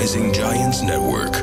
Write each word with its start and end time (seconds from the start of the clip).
Rising 0.00 0.32
Giants 0.32 0.80
Network. 0.82 1.36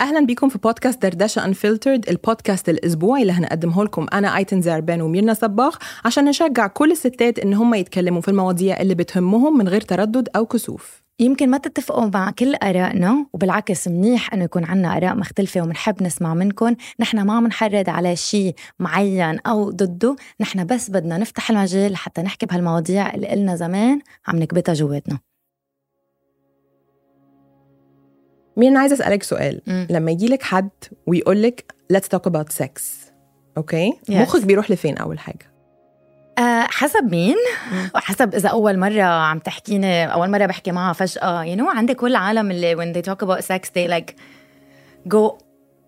أهلا 0.00 0.26
بيكم 0.26 0.48
في 0.48 0.58
بودكاست 0.58 1.02
دردشة 1.02 1.44
انفلترد 1.44 2.08
البودكاست 2.08 2.68
الأسبوعي 2.68 3.22
اللي 3.22 3.32
هنقدمه 3.32 3.84
لكم. 3.84 4.06
أنا 4.12 4.36
أيتن 4.36 4.62
زعربان 4.62 5.00
وميرنا 5.00 5.34
صباغ 5.34 5.76
عشان 6.04 6.24
نشجع 6.24 6.66
كل 6.66 6.92
الستات 6.92 7.38
إن 7.38 7.54
هم 7.54 7.74
يتكلموا 7.74 8.20
في 8.20 8.28
المواضيع 8.28 8.80
اللي 8.80 8.94
بتهمهم 8.94 9.58
من 9.58 9.68
غير 9.68 9.80
تردد 9.80 10.28
أو 10.36 10.46
كسوف. 10.46 11.02
يمكن 11.20 11.50
ما 11.50 11.58
تتفقوا 11.58 12.10
مع 12.14 12.30
كل 12.30 12.54
آرائنا 12.54 13.26
وبالعكس 13.32 13.88
منيح 13.88 14.34
إنه 14.34 14.44
يكون 14.44 14.64
عنا 14.64 14.96
آراء 14.96 15.14
مختلفة 15.14 15.60
ومنحب 15.60 16.02
نسمع 16.02 16.34
منكم. 16.34 16.74
نحن 17.00 17.20
ما 17.20 17.40
منحرض 17.40 17.90
على 17.90 18.16
شيء 18.16 18.54
معين 18.78 19.38
أو 19.46 19.70
ضده. 19.70 20.16
نحن 20.40 20.66
بس 20.66 20.90
بدنا 20.90 21.18
نفتح 21.18 21.50
المجال 21.50 21.92
لحتى 21.92 22.22
نحكي 22.22 22.46
بهالمواضيع 22.46 23.14
اللي 23.14 23.28
قلنا 23.28 23.56
زمان 23.56 24.00
عم 24.28 24.36
نكبتها 24.38 24.74
جواتنا. 24.74 25.31
ميرنا 28.56 28.80
عايزه 28.80 28.94
أسألك 28.94 29.22
سؤال؟ 29.22 29.60
مم. 29.66 29.86
لما 29.90 30.10
يجي 30.10 30.26
لك 30.28 30.42
حد 30.42 30.68
ويقول 31.06 31.42
لك 31.42 31.74
let's 31.92 32.16
talk 32.16 32.30
about 32.30 32.62
sex. 32.62 32.80
أوكي 33.56 33.92
Yes. 34.10 34.14
مخك 34.14 34.44
بيروح 34.44 34.70
لفين 34.70 34.96
أول 34.98 35.18
حاجة؟ 35.18 35.52
أه 36.38 36.62
حسب 36.62 37.04
مين؟ 37.10 37.36
وحسب 37.94 38.34
إذا 38.34 38.48
أول 38.48 38.78
مرة 38.78 39.02
عم 39.02 39.38
تحكيني 39.38 40.12
أول 40.12 40.30
مرة 40.30 40.46
بحكي 40.46 40.72
معها 40.72 40.92
فجأة. 40.92 41.44
You 41.44 41.58
know 41.58 41.76
عندك 41.76 41.96
كل 41.96 42.10
العالم 42.10 42.50
اللي 42.50 42.76
when 42.76 42.96
they 42.96 43.02
talk 43.10 43.26
about 43.26 43.40
sex 43.40 43.68
they 43.68 43.88
like 43.90 44.14
go 45.14 45.38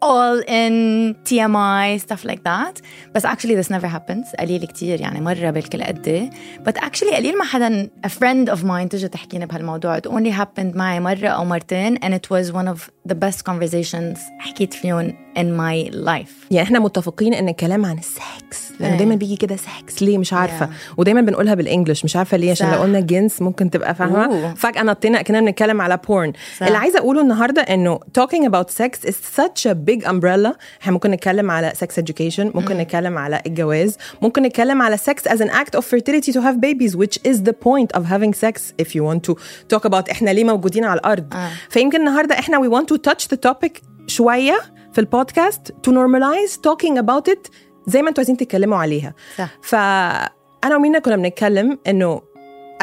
all 0.04 0.40
in 0.48 1.16
TMI 1.26 2.00
stuff 2.00 2.24
like 2.24 2.44
that 2.44 2.82
بس 3.16 3.26
actually 3.26 3.56
this 3.56 3.70
never 3.70 3.88
happens 3.88 4.36
قليل 4.40 4.66
كتير 4.66 5.02
يعني 5.02 5.22
مرة 5.22 5.50
بالكل 5.50 5.84
قد 5.84 6.08
إيه. 6.08 6.30
but 6.68 6.74
actually 6.74 7.16
قليل 7.16 7.38
ما 7.38 7.44
حدا 7.44 7.90
a 8.08 8.10
friend 8.10 8.50
of 8.56 8.64
mine 8.64 8.88
تجي 8.90 9.08
تحكيني 9.08 9.46
بهالموضوع 9.46 10.00
it 10.00 10.04
only 10.08 10.32
happened 10.32 10.76
معي 10.76 11.00
مرة 11.00 11.28
أو 11.28 11.46
مرتين 11.46 11.98
and 11.98 12.14
it 12.14 12.30
was 12.30 12.52
one 12.54 12.68
of 12.68 12.90
the 13.12 13.16
best 13.16 13.44
conversations 13.44 14.20
حكيت 14.40 14.74
فيهم 14.74 15.16
in 15.39 15.47
my 15.61 15.95
life 16.07 16.31
يعني 16.51 16.63
إحنا 16.63 16.79
متفقين 16.79 17.35
ان 17.35 17.49
الكلام 17.49 17.85
عن 17.87 17.99
السكس 17.99 18.73
لأنه 18.81 18.93
إيه. 18.93 18.99
دايما 18.99 19.15
بيجي 19.15 19.37
كده 19.37 19.57
سكس 19.57 20.03
ليه 20.03 20.19
مش 20.19 20.33
عارفة 20.33 20.67
Yeah. 20.67 20.99
ودايما 20.99 21.21
بنقولها 21.21 21.55
بال 21.55 21.66
English 21.66 22.05
مش 22.05 22.17
عارفة 22.17 22.37
ليه 22.37 22.51
عشان 22.51 22.67
صح. 22.67 22.75
لو 22.75 22.83
قلنا 22.83 23.01
جنس 23.01 23.43
ممكن 23.43 23.71
تبقى 23.71 23.95
فاهمة 23.95 24.25
أوه. 24.25 24.55
فجأة 24.55 24.83
نطينا 24.83 25.23
كنا 25.23 25.41
بنتكلم 25.41 25.81
على 25.81 25.99
porn 26.09 26.33
صح. 26.61 26.67
اللي 26.67 26.79
عايزة 26.79 26.99
أقوله 26.99 27.21
النهارده 27.21 27.63
إنه 27.63 28.01
talking 28.19 28.49
about 28.49 28.67
sex 28.83 29.09
is 29.09 29.15
such 29.41 29.71
a 29.71 29.75
big 29.75 30.05
umbrella 30.07 30.57
إحنا 30.83 30.93
ممكن 30.93 31.11
نتكلم 31.11 31.51
على 31.51 31.73
sex 31.81 32.03
education 32.03 32.41
ممكن 32.57 32.77
نتكلم 32.77 33.19
على 33.19 33.43
الجواز 33.47 33.97
ممكن 34.23 34.43
نتكلم 34.43 34.83
على 34.83 34.97
sex 34.99 35.31
as 35.31 35.39
an 35.41 35.49
act 35.51 35.79
of 35.79 35.85
fertility 35.85 36.33
to 36.33 36.41
have 36.41 36.57
babies 36.61 36.97
which 36.97 37.19
is 37.31 37.37
the 37.49 37.53
point 37.69 37.99
of 37.99 38.03
having 38.05 38.33
sex 38.45 38.61
if 38.83 38.89
you 38.95 39.03
want 39.03 39.23
to 39.31 39.35
talk 39.75 39.85
about 39.91 40.11
إحنا 40.11 40.31
ليه 40.31 40.45
موجودين 40.45 40.85
على 40.85 41.01
الأرض 41.01 41.35
آه. 41.35 41.49
فيمكن 41.71 42.01
النهارده 42.01 42.39
إحنا 42.39 42.59
we 42.59 42.71
want 42.73 42.87
to 42.95 42.99
touch 43.11 43.25
the 43.29 43.39
topic 43.51 43.83
شوية 44.07 44.61
في 44.93 45.01
البودكاست 45.01 45.69
to 45.87 45.91
normalize 45.91 46.53
talking 46.53 46.99
about 47.03 47.33
it 47.33 47.51
زي 47.87 48.03
ما 48.03 48.09
أنتوا 48.09 48.21
عايزين 48.21 48.37
تتكلموا 48.37 48.79
عليها 48.79 49.15
صح. 49.39 49.49
فأنا 49.63 50.77
وميرنا 50.77 50.99
كنا 50.99 51.17
بنتكلم 51.17 51.79
إنه 51.87 52.23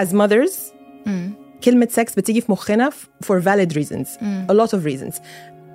as 0.01 0.07
mothers 0.07 0.53
مم. 1.05 1.33
كلمة 1.63 1.87
سكس 1.91 2.15
بتيجي 2.15 2.41
في 2.41 2.51
مخنا 2.51 2.89
for 3.25 3.35
valid 3.43 3.73
reasons 3.77 4.07
a 4.51 4.53
lot 4.53 4.69
of 4.77 4.85
reasons 4.85 5.15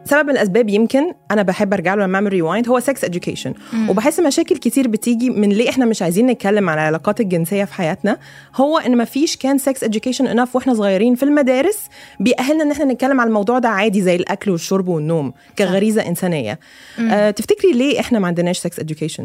سبب 0.07 0.27
من 0.27 0.31
الأسباب 0.31 0.69
يمكن 0.69 1.13
أنا 1.31 1.43
بحب 1.43 1.73
أرجع 1.73 1.95
له 1.95 2.05
لما 2.05 2.15
أعمل 2.15 2.33
rewind 2.33 2.69
هو 2.69 2.81
سكس 2.81 3.05
education. 3.05 3.51
وبحس 3.89 4.21
مشاكل 4.21 4.57
كتير 4.57 4.89
بتيجي 4.89 5.31
من 5.31 5.49
ليه 5.49 5.71
إحنا 5.71 5.85
مش 5.85 6.03
عايزين 6.03 6.27
نتكلم 6.27 6.69
عن 6.69 6.79
العلاقات 6.79 7.21
الجنسية 7.21 7.65
في 7.65 7.75
حياتنا. 7.75 8.19
هو 8.57 8.79
إن 8.79 8.97
مفيش 8.97 9.37
كان 9.37 9.59
سكس 9.59 9.85
education 9.85 10.25
enough 10.35 10.55
وإحنا 10.55 10.75
صغيرين 10.75 11.15
في 11.15 11.23
المدارس 11.23 11.79
بيأهلنا 12.21 12.63
إن 12.63 12.71
إحنا 12.71 12.85
نتكلم 12.85 13.21
عن 13.21 13.27
الموضوع 13.27 13.59
ده 13.59 13.69
عادي 13.69 14.03
زي 14.03 14.17
الأكل 14.17 14.51
والشرب 14.51 14.89
والنوم 14.89 15.33
كغريزة 15.59 16.09
إنسانية. 16.09 16.59
أه 17.01 17.31
تفتكري 17.31 17.73
ليه 17.73 18.01
إحنا 18.01 18.19
ما 18.19 18.27
عندناش 18.27 18.59
سكس 18.59 18.81
education 18.81 19.23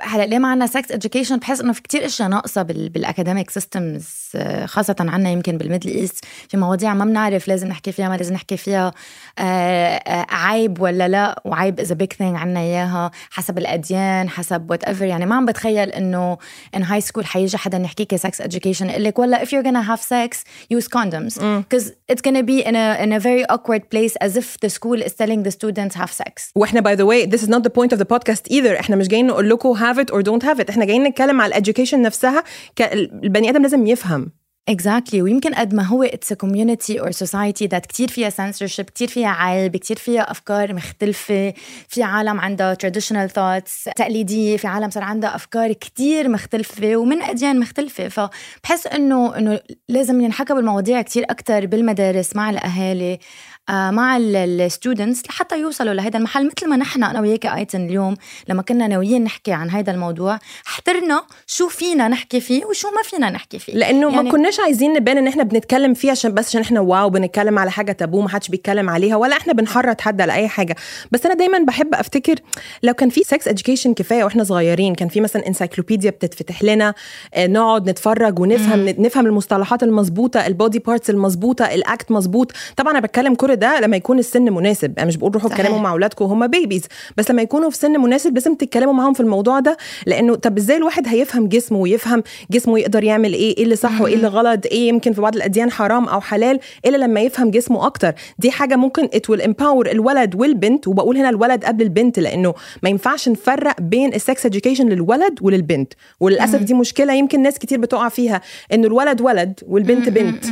هلا 0.00 0.26
ليه 0.26 0.38
ما 0.38 0.48
عنا 0.48 0.66
سكس 0.66 0.92
education 0.92 1.32
بحس 1.32 1.60
إنه 1.60 1.72
في 1.72 1.82
كتير 1.82 2.06
إشياء 2.06 2.28
ناقصة 2.28 2.62
بال 2.62 2.88
بال 2.88 3.00
academic 3.00 3.50
systems 3.50 4.06
خاصة 4.64 4.96
عنا 5.00 5.30
يمكن 5.30 5.58
بال 5.58 5.66
Middle 5.66 5.90
East 5.90 6.24
في 6.48 6.56
مواضيع 6.56 6.94
ما 6.94 7.04
بنعرف 7.04 7.48
لازم 7.48 7.68
نحكي 7.68 7.92
فيها 7.92 8.08
ما 8.08 8.16
لازم 8.16 8.34
نحكي 8.34 8.56
فيها. 8.56 8.92
آه، 9.38 9.42
آه، 9.42 10.26
عيب 10.30 10.80
ولا 10.80 11.08
لا؟ 11.08 11.42
وعيب 11.44 11.80
is 11.80 11.94
a 11.94 11.98
big 11.98 12.12
thing 12.12 12.36
عنا 12.36 12.60
إياها. 12.60 13.10
حسب 13.30 13.58
الأديان 13.58 14.28
حسب 14.28 14.70
whatever 14.70 15.04
يعني 15.04 15.26
ما 15.26 15.34
عم 15.34 15.46
بتخيل 15.46 15.88
إنه 15.90 16.38
in 16.76 16.82
high 16.82 17.00
school 17.00 17.26
حيجي 17.26 17.58
حدا 17.58 17.78
يحكيكي 17.78 18.18
سكس 18.18 18.42
education. 18.42 18.82
يقول 18.82 19.04
لك 19.04 19.18
والله 19.18 19.38
if 19.38 19.48
you're 19.48 19.64
gonna 19.66 19.86
have 19.90 20.00
sex 20.00 20.38
use 20.76 20.88
condoms. 20.88 21.34
because 21.40 21.86
it's 22.12 22.22
gonna 22.28 22.42
be 22.42 22.64
in 22.64 22.74
a 22.76 23.04
in 23.04 23.12
a 23.12 23.20
very 23.20 23.44
awkward 23.54 23.82
place 23.94 24.14
as 24.26 24.36
if 24.36 24.56
the 24.64 24.70
school 24.78 25.02
is 25.02 25.12
telling 25.14 25.42
the 25.42 25.50
students 25.50 25.94
have 25.94 26.12
sex. 26.12 26.52
وإحنا 26.54 26.80
by 26.80 26.94
the 26.94 27.04
way 27.04 27.30
this 27.30 27.40
is 27.40 27.48
not 27.48 27.62
the 27.62 27.70
point 27.70 27.96
of 27.96 27.98
the 27.98 28.06
podcast 28.16 28.52
either. 28.52 28.78
إحنا 28.80 28.96
مش 28.96 29.08
جايين 29.08 29.26
نقول 29.26 29.50
لكم 29.50 29.79
have 29.80 29.98
it 29.98 30.10
or 30.14 30.22
don't 30.22 30.48
have 30.48 30.60
it. 30.60 30.70
إحنا 30.70 30.84
جايين 30.84 31.04
نتكلم 31.04 31.40
على 31.40 31.48
ال 31.48 31.53
education 31.53 32.02
نفسها 32.02 32.44
البني 32.80 33.50
آدم 33.50 33.62
لازم 33.62 33.86
يفهم. 33.86 34.32
Exactly. 34.70 35.14
ويمكن 35.14 35.54
قد 35.54 35.74
ما 35.74 35.82
هو 35.82 36.06
a 36.06 36.34
community 36.34 36.94
or 37.00 37.10
society 37.26 37.66
that 37.74 37.86
كتير 37.88 38.08
فيها 38.08 38.30
censorship 38.30 38.80
كتير 38.80 39.08
فيها 39.08 39.28
عيب 39.28 39.76
كتير 39.76 39.96
فيها 39.96 40.30
أفكار 40.30 40.74
مختلفة. 40.74 41.54
في 41.88 42.02
عالم 42.02 42.40
عندها 42.40 42.74
traditional 42.74 43.28
thoughts 43.28 43.92
تقليدية 43.96 44.56
في 44.56 44.66
عالم 44.66 44.90
صار 44.90 45.02
عندها 45.02 45.34
أفكار 45.34 45.72
كتير 45.72 46.28
مختلفة 46.28 46.96
ومن 46.96 47.22
أديان 47.22 47.60
مختلفة. 47.60 48.08
فبحس 48.08 48.86
إنه 48.86 49.38
إنه 49.38 49.60
لازم 49.88 50.20
ينحكى 50.20 50.54
بالمواضيع 50.54 51.02
كتير 51.02 51.24
أكتر 51.30 51.66
بالمدارس 51.66 52.36
مع 52.36 52.50
الأهالي. 52.50 53.12
آه، 53.12 53.18
مع 53.70 54.16
ال 54.20 54.32
students 54.32 55.26
لحتى 55.26 55.60
يوصلوا 55.60 55.94
لهذا 55.94 56.18
المحل. 56.18 56.46
مثل 56.46 56.68
ما 56.68 56.76
نحن 56.76 57.04
أنا 57.04 57.20
وياك 57.20 57.46
ايتن 57.46 57.86
اليوم 57.86 58.16
لما 58.48 58.62
كنا 58.62 58.86
ناويين 58.86 59.24
نحكي 59.24 59.52
عن 59.52 59.70
هذا 59.70 59.92
الموضوع 59.92 60.38
احترنا 60.66 61.22
شو 61.46 61.68
فينا 61.68 62.08
نحكي 62.08 62.40
فيه 62.40 62.64
وشو 62.64 62.88
ما 62.88 63.02
فينا 63.02 63.30
نحكي 63.30 63.58
فيه. 63.58 63.74
لأنه 63.74 64.10
يعني 64.10 64.22
ما 64.22 64.30
كناش 64.30 64.60
عايزين 64.60 64.92
نبان 64.92 65.18
إن 65.18 65.26
إحنا 65.26 65.42
بنتكلم 65.42 65.94
فيه 65.94 66.10
عشان 66.10 66.34
بس 66.34 66.48
عشان 66.48 66.60
إحنا 66.60 66.80
wow 66.80 67.10
بنتكلم 67.10 67.58
على 67.58 67.70
حاجة 67.70 67.92
تابو 67.92 68.20
ما 68.20 68.28
حدش 68.28 68.48
بيتكلم 68.48 68.90
عليها 68.90 69.16
ولا 69.16 69.36
إحنا 69.36 69.52
بنحرض 69.52 70.00
حد 70.00 70.20
على 70.20 70.32
أي 70.32 70.48
حاجة. 70.48 70.76
بس 71.12 71.26
أنا 71.26 71.34
دايما 71.34 71.58
بحب 71.58 71.94
أفتكر 71.94 72.34
لو 72.82 72.94
كان 72.94 73.08
في 73.08 73.22
سكس 73.22 73.48
education 73.48 73.88
كفاية 73.96 74.24
وإحنا 74.24 74.44
صغيرين 74.44 74.94
كان 74.94 75.08
في 75.08 75.20
مثلا 75.20 75.46
encyclopedia 75.46 76.10
بتتفتح 76.10 76.62
لنا 76.62 76.94
آه، 77.34 77.46
نقعد 77.46 77.90
نتفرج 77.90 78.38
ونفهم 78.38 78.88
نفهم 78.88 79.26
المصطلحات 79.26 79.82
المظبوطة 79.82 80.46
ال 80.46 80.52
body 80.52 80.78
parts 80.78 81.10
المظبوطة 81.10 81.64
ال 81.64 81.75
act 81.75 82.10
مظبوط. 82.10 82.52
طبعا 82.76 82.92
أنا 82.92 83.00
بتكلم 83.00 83.34
كل 83.50 83.56
ده 83.56 83.80
لما 83.80 83.96
يكون 83.96 84.18
السن 84.18 84.42
مناسب. 84.52 84.98
أنا 84.98 85.06
مش 85.06 85.16
بقول 85.16 85.34
روحوا. 85.34 85.50
اتكلموا 85.50 85.78
مع 85.78 85.92
أولادكم 85.92 86.24
وهم 86.24 86.46
babies 86.46 86.82
بس 87.16 87.30
لما 87.30 87.42
يكونوا 87.42 87.70
في 87.70 87.76
سن 87.76 88.00
مناسب 88.00 88.34
لازم 88.34 88.54
تتكلموا 88.54 88.92
معاهم 88.92 89.12
في 89.12 89.20
الموضوع 89.20 89.60
ده 89.60 89.76
لأنه 90.06 90.34
طب 90.34 90.56
إزاي 90.56 90.76
الواحد 90.76 91.08
هيفهم 91.08 91.48
جسمه 91.48 91.78
ويفهم 91.78 92.22
جسمه 92.50 92.78
يقدر 92.78 93.04
يعمل 93.04 93.32
إيه؟ 93.32 93.56
إيه 93.56 93.64
اللي 93.64 93.76
صح 93.76 94.00
وإيه 94.00 94.14
اللي 94.14 94.26
غلط؟ 94.28 94.66
إيه 94.66 94.88
يمكن 94.88 95.12
في 95.12 95.20
بعض 95.20 95.36
الأديان 95.36 95.70
حرام 95.70 96.08
أو 96.08 96.20
حلال؟ 96.20 96.60
إلا 96.86 96.96
لما 96.96 97.20
يفهم 97.20 97.50
جسمه 97.50 97.86
أكتر. 97.86 98.12
دي 98.38 98.50
حاجة 98.50 98.76
ممكن 98.76 99.06
it 99.08 99.34
will 99.34 99.40
empower 99.42 99.88
الولد 99.90 100.34
والبنت 100.34 100.88
وبقول 100.88 101.16
هنا 101.16 101.28
الولد 101.28 101.64
قبل 101.64 101.82
البنت 101.82 102.18
لأنه 102.18 102.54
ما 102.82 102.88
ينفعش 102.90 103.28
نفرق 103.28 103.80
بين 103.80 104.14
السكس 104.14 104.46
education 104.46 104.80
للولد 104.80 105.38
وللبنت. 105.42 105.92
وللأسف 106.20 106.62
دي 106.62 106.74
مشكلة 106.74 107.12
يمكن 107.12 107.42
ناس 107.42 107.58
كتير 107.58 107.78
بتقع 107.78 108.08
فيها 108.08 108.40
إنه 108.72 108.86
الولد 108.86 109.20
ولد 109.20 109.60
والبنت 109.68 110.08
بنت. 110.08 110.44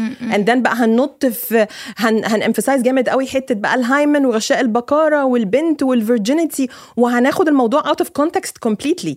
then 0.48 0.58
بقى 0.58 0.74
هننط 0.74 1.26
في 1.26 1.66
هن 1.96 2.24
هن 2.24 2.35
emphasize 2.35 2.82
جامد 2.88 3.08
قوي 3.08 3.26
حتة 3.26 3.54
بقى 3.54 3.74
ال 3.74 3.83
hymen 3.83 4.26
وغشاء 4.26 4.60
البكاره 4.60 5.24
والبنت 5.24 5.82
وال 5.82 5.98
virginity 5.98 6.68
وهناخد 6.96 7.48
الموضوع 7.48 7.82
out 7.82 8.04
of 8.04 8.06
context 8.22 8.68
completely. 8.68 9.14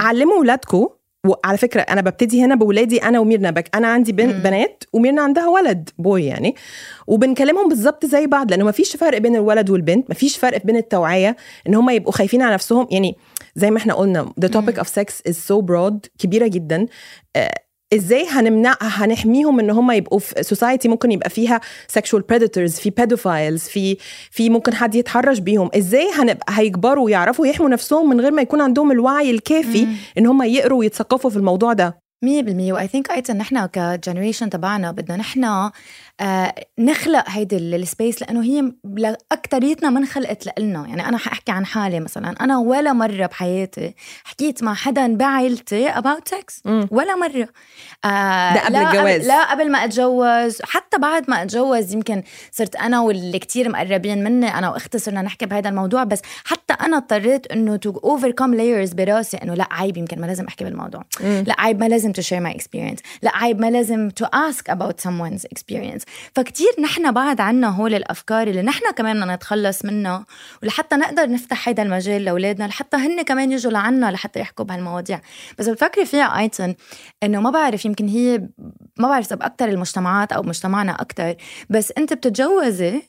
علموا 0.00 0.38
ولادكم 0.38 0.88
وعلى 1.26 1.58
فكرة 1.58 1.80
أنا 1.80 2.00
ببتدي 2.00 2.44
هنا 2.44 2.54
بولادي 2.54 3.02
أنا 3.02 3.20
وميرنا 3.20 3.50
because 3.50 3.76
أنا 3.76 3.88
عندي 3.88 4.12
بن 4.12 4.32
بنات 4.32 4.84
وميرنا 4.92 5.22
عندها 5.22 5.48
ولد 5.48 5.90
boy 5.98 6.24
يعني. 6.26 6.54
وبنكلمهم 7.06 7.68
بالظبط 7.68 8.06
زي 8.06 8.26
بعض 8.26 8.50
لأنه 8.50 8.64
ما 8.64 8.72
فيش 8.72 8.96
فرق 8.96 9.18
بين 9.18 9.36
الولد 9.36 9.70
والبنت 9.70 10.08
ما 10.08 10.14
فيش 10.14 10.36
فرق 10.36 10.64
بين 10.66 10.76
التوعية 10.76 11.36
إن 11.66 11.74
هم 11.74 11.90
يبقوا 11.90 12.12
خايفين 12.12 12.42
على 12.42 12.54
نفسهم. 12.54 12.86
يعني 12.90 13.16
زي 13.56 13.70
ما 13.70 13.78
إحنا 13.78 13.94
قلنا 13.94 14.32
the 14.44 14.48
topic 14.48 14.74
of 14.80 14.86
sex 14.86 15.30
is 15.30 15.34
so 15.34 15.62
broad 15.62 16.08
كبيرة 16.18 16.46
جدا. 16.46 16.86
آه، 17.36 17.54
إزاي 17.94 18.26
هنمنع 18.28 18.76
هنحميهم 18.80 19.60
إن 19.60 19.70
هم 19.70 19.90
يبقوا 19.90 20.18
في 20.18 20.42
society 20.42 20.88
ممكن 20.88 21.12
يبقى 21.12 21.30
فيها 21.30 21.60
sexual 21.98 22.20
predators 22.32 22.80
في 22.80 22.90
pedophiles 23.00 23.70
في 23.70 23.96
في 24.30 24.50
ممكن 24.50 24.74
حد 24.74 24.94
يتحرش 24.94 25.38
بيهم. 25.38 25.70
إزاي 25.76 26.08
هنبقى 26.14 26.46
هيكبروا 26.58 27.04
ويعرفوا 27.04 27.46
يحموا 27.46 27.68
نفسهم 27.68 28.10
من 28.10 28.20
غير 28.20 28.30
ما 28.30 28.42
يكون 28.42 28.60
عندهم 28.60 28.92
الوعي 28.92 29.30
الكافي 29.30 29.86
إن 30.18 30.26
هم 30.26 30.42
يقروا 30.42 30.78
ويتثقفوا 30.78 31.30
في 31.30 31.36
الموضوع 31.36 31.72
ده؟ 31.72 31.98
100% 32.24 32.28
و 32.72 32.88
I 32.88 32.92
think 32.92 33.10
أيضا 33.10 33.34
نحن 33.34 33.66
ك 33.66 33.74
generation 33.74 34.50
تبعنا 34.50 34.90
بدنا 34.90 35.16
نحن 35.16 35.70
نخلق 36.78 37.24
هيدي 37.28 37.56
ال 37.56 37.67
space 37.67 38.22
لأنه 38.22 38.42
هي 38.42 38.72
لاكثريتنا 38.84 39.90
من 39.90 40.06
خلقت 40.06 40.58
لنا 40.58 40.86
يعني 40.88 41.08
أنا 41.08 41.18
حأحكي 41.18 41.52
عن 41.52 41.66
حالي 41.66 42.00
مثلا. 42.00 42.34
أنا 42.40 42.58
ولا 42.58 42.92
مرة 42.92 43.26
بحياتي 43.26 43.94
حكيت 44.24 44.62
مع 44.62 44.74
حدا 44.74 45.16
بعائلتي 45.16 45.92
about 45.92 46.34
sex. 46.34 46.70
ولا 46.90 47.16
مرة. 47.16 47.48
آه 48.04 48.54
ده 48.54 48.60
قبل 48.60 48.76
الجواز. 48.76 49.26
لا 49.26 49.50
قبل 49.50 49.70
ما 49.70 49.84
أتجوز. 49.84 50.62
حتى 50.62 50.98
بعد 50.98 51.30
ما 51.30 51.42
أتجوز 51.42 51.92
يمكن 51.92 52.22
صرت 52.52 52.76
أنا 52.76 53.00
واللي 53.00 53.38
كتير 53.38 53.68
مقربين 53.68 54.24
مني 54.24 54.58
أنا 54.58 54.70
وأختي 54.70 54.98
صرنا 54.98 55.22
نحكي 55.22 55.46
بهذا 55.46 55.68
الموضوع. 55.68 56.04
بس 56.04 56.20
حتى 56.44 56.74
أنا 56.74 56.96
اضطريت 56.96 57.46
إنه 57.46 57.76
to 57.76 57.90
overcome 57.90 58.54
layers 58.54 58.92
براسي. 58.92 59.36
إنه 59.36 59.54
لا 59.54 59.68
عيب 59.70 59.96
يمكن 59.96 60.20
ما 60.20 60.26
لازم 60.26 60.44
أحكي 60.44 60.64
بالموضوع. 60.64 61.04
مم. 61.20 61.44
لا 61.46 61.54
عيب 61.58 61.80
ما 61.80 61.88
لازم 61.88 62.12
to 62.12 62.22
share 62.22 62.40
my 62.40 62.54
experience 62.54 62.98
لا 63.22 63.30
عيب 63.34 63.60
ما 63.60 63.70
لازم 63.70 64.10
to 64.10 64.24
ask 64.24 64.70
about 64.70 65.00
someone's 65.00 65.42
experience. 65.54 66.07
فكتير 66.34 66.68
نحن 66.82 67.12
بعد 67.12 67.40
عنا 67.40 67.68
هول 67.68 67.94
الأفكار 67.94 68.46
اللي 68.46 68.62
نحن 68.62 68.92
كمان 68.96 69.18
بدنا 69.20 69.34
نتخلص 69.34 69.84
منها 69.84 70.26
ولحتى 70.62 70.96
نقدر 70.96 71.30
نفتح 71.30 71.68
هيدا 71.68 71.82
المجال 71.82 72.24
لأولادنا 72.24 72.64
لحتى 72.64 72.96
هن 72.96 73.22
كمان 73.22 73.52
يجوا 73.52 73.72
لعنا 73.72 74.10
لحتى 74.10 74.40
يحكوا 74.40 74.64
بهالمواضيع. 74.64 75.20
بس 75.58 75.68
بفكري 75.68 76.06
فيها 76.06 76.38
أيضا 76.38 76.74
إنه 77.22 77.40
ما 77.40 77.50
بعرف 77.50 77.84
يمكن 77.84 78.08
هي 78.08 78.48
ما 78.98 79.08
بعرف 79.08 79.26
إذا 79.26 79.36
باكثر 79.36 79.68
المجتمعات 79.68 80.32
أو 80.32 80.42
مجتمعنا 80.42 80.92
أكثر 80.92 81.34
بس 81.70 81.92
أنت 81.98 82.12
بتتجوزي 82.12 83.02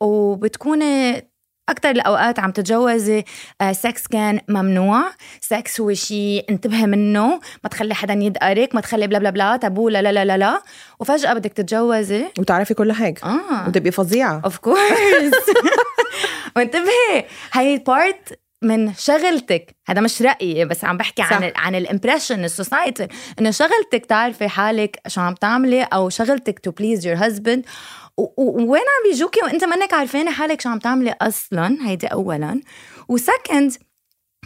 وبتكوني 0.00 1.26
أكثر 1.68 1.90
الأوقات 1.90 2.38
عم 2.38 2.50
تتجوزي 2.50 3.24
سكس 3.72 4.02
آه، 4.04 4.08
كان 4.10 4.40
ممنوع. 4.48 5.04
سكس 5.40 5.80
هو 5.80 5.92
شيء 5.94 6.44
انتبهي 6.50 6.86
منه 6.86 7.40
ما 7.64 7.70
تخلي 7.70 7.94
حدا 7.94 8.14
يدقرك 8.14 8.74
ما 8.74 8.80
تخلي 8.80 9.06
بلا 9.06 9.18
بلا 9.18 9.30
بلا 9.30 9.56
تابو 9.56 9.88
لا 9.88 10.02
لا 10.02 10.12
لا 10.12 10.24
لا 10.24 10.36
لا. 10.36 10.62
وفجأة 11.00 11.32
بدك 11.34 11.52
تتجوزي. 11.52 12.24
وتعرفي 12.38 12.74
كل 12.74 12.92
حاجة. 12.92 13.20
آه. 13.24 13.68
وتبقي 13.68 13.90
فظيعة. 13.90 14.40
of 14.44 14.58
course 14.58 15.32
وانتبهي 16.56 17.24
هاي 17.52 17.78
part 17.78 18.38
من 18.66 18.94
شغلتك. 18.94 19.76
هذا 19.88 20.00
مش 20.00 20.22
رأيي 20.22 20.64
بس 20.64 20.84
عم 20.84 20.96
بحكي 20.96 21.22
صح. 21.22 21.32
عن 21.32 21.52
عن 21.56 21.74
ال 21.74 21.80
impression 21.80 22.44
ال 22.44 22.52
society 22.52 23.08
إنه 23.40 23.50
شغلتك 23.50 24.06
تعرفي 24.08 24.48
حالك 24.48 25.00
شو 25.06 25.20
عم 25.20 25.34
تعملي 25.34 25.82
أو 25.82 26.08
شغلتك 26.08 26.58
to 26.58 26.70
please 26.70 27.06
your 27.06 27.16
husband 27.16 27.64
وين 28.38 28.80
عم 28.80 29.10
بيجوكي؟ 29.10 29.40
وإنت 29.42 29.64
منك 29.64 29.94
عارفانة 29.94 30.30
حالك 30.30 30.60
شو 30.60 30.68
عم 30.68 30.78
تعملي 30.78 31.14
أصلا. 31.22 31.78
هيدي 31.84 32.06
اولا. 32.06 32.60
و 33.08 33.17
second 33.17 33.72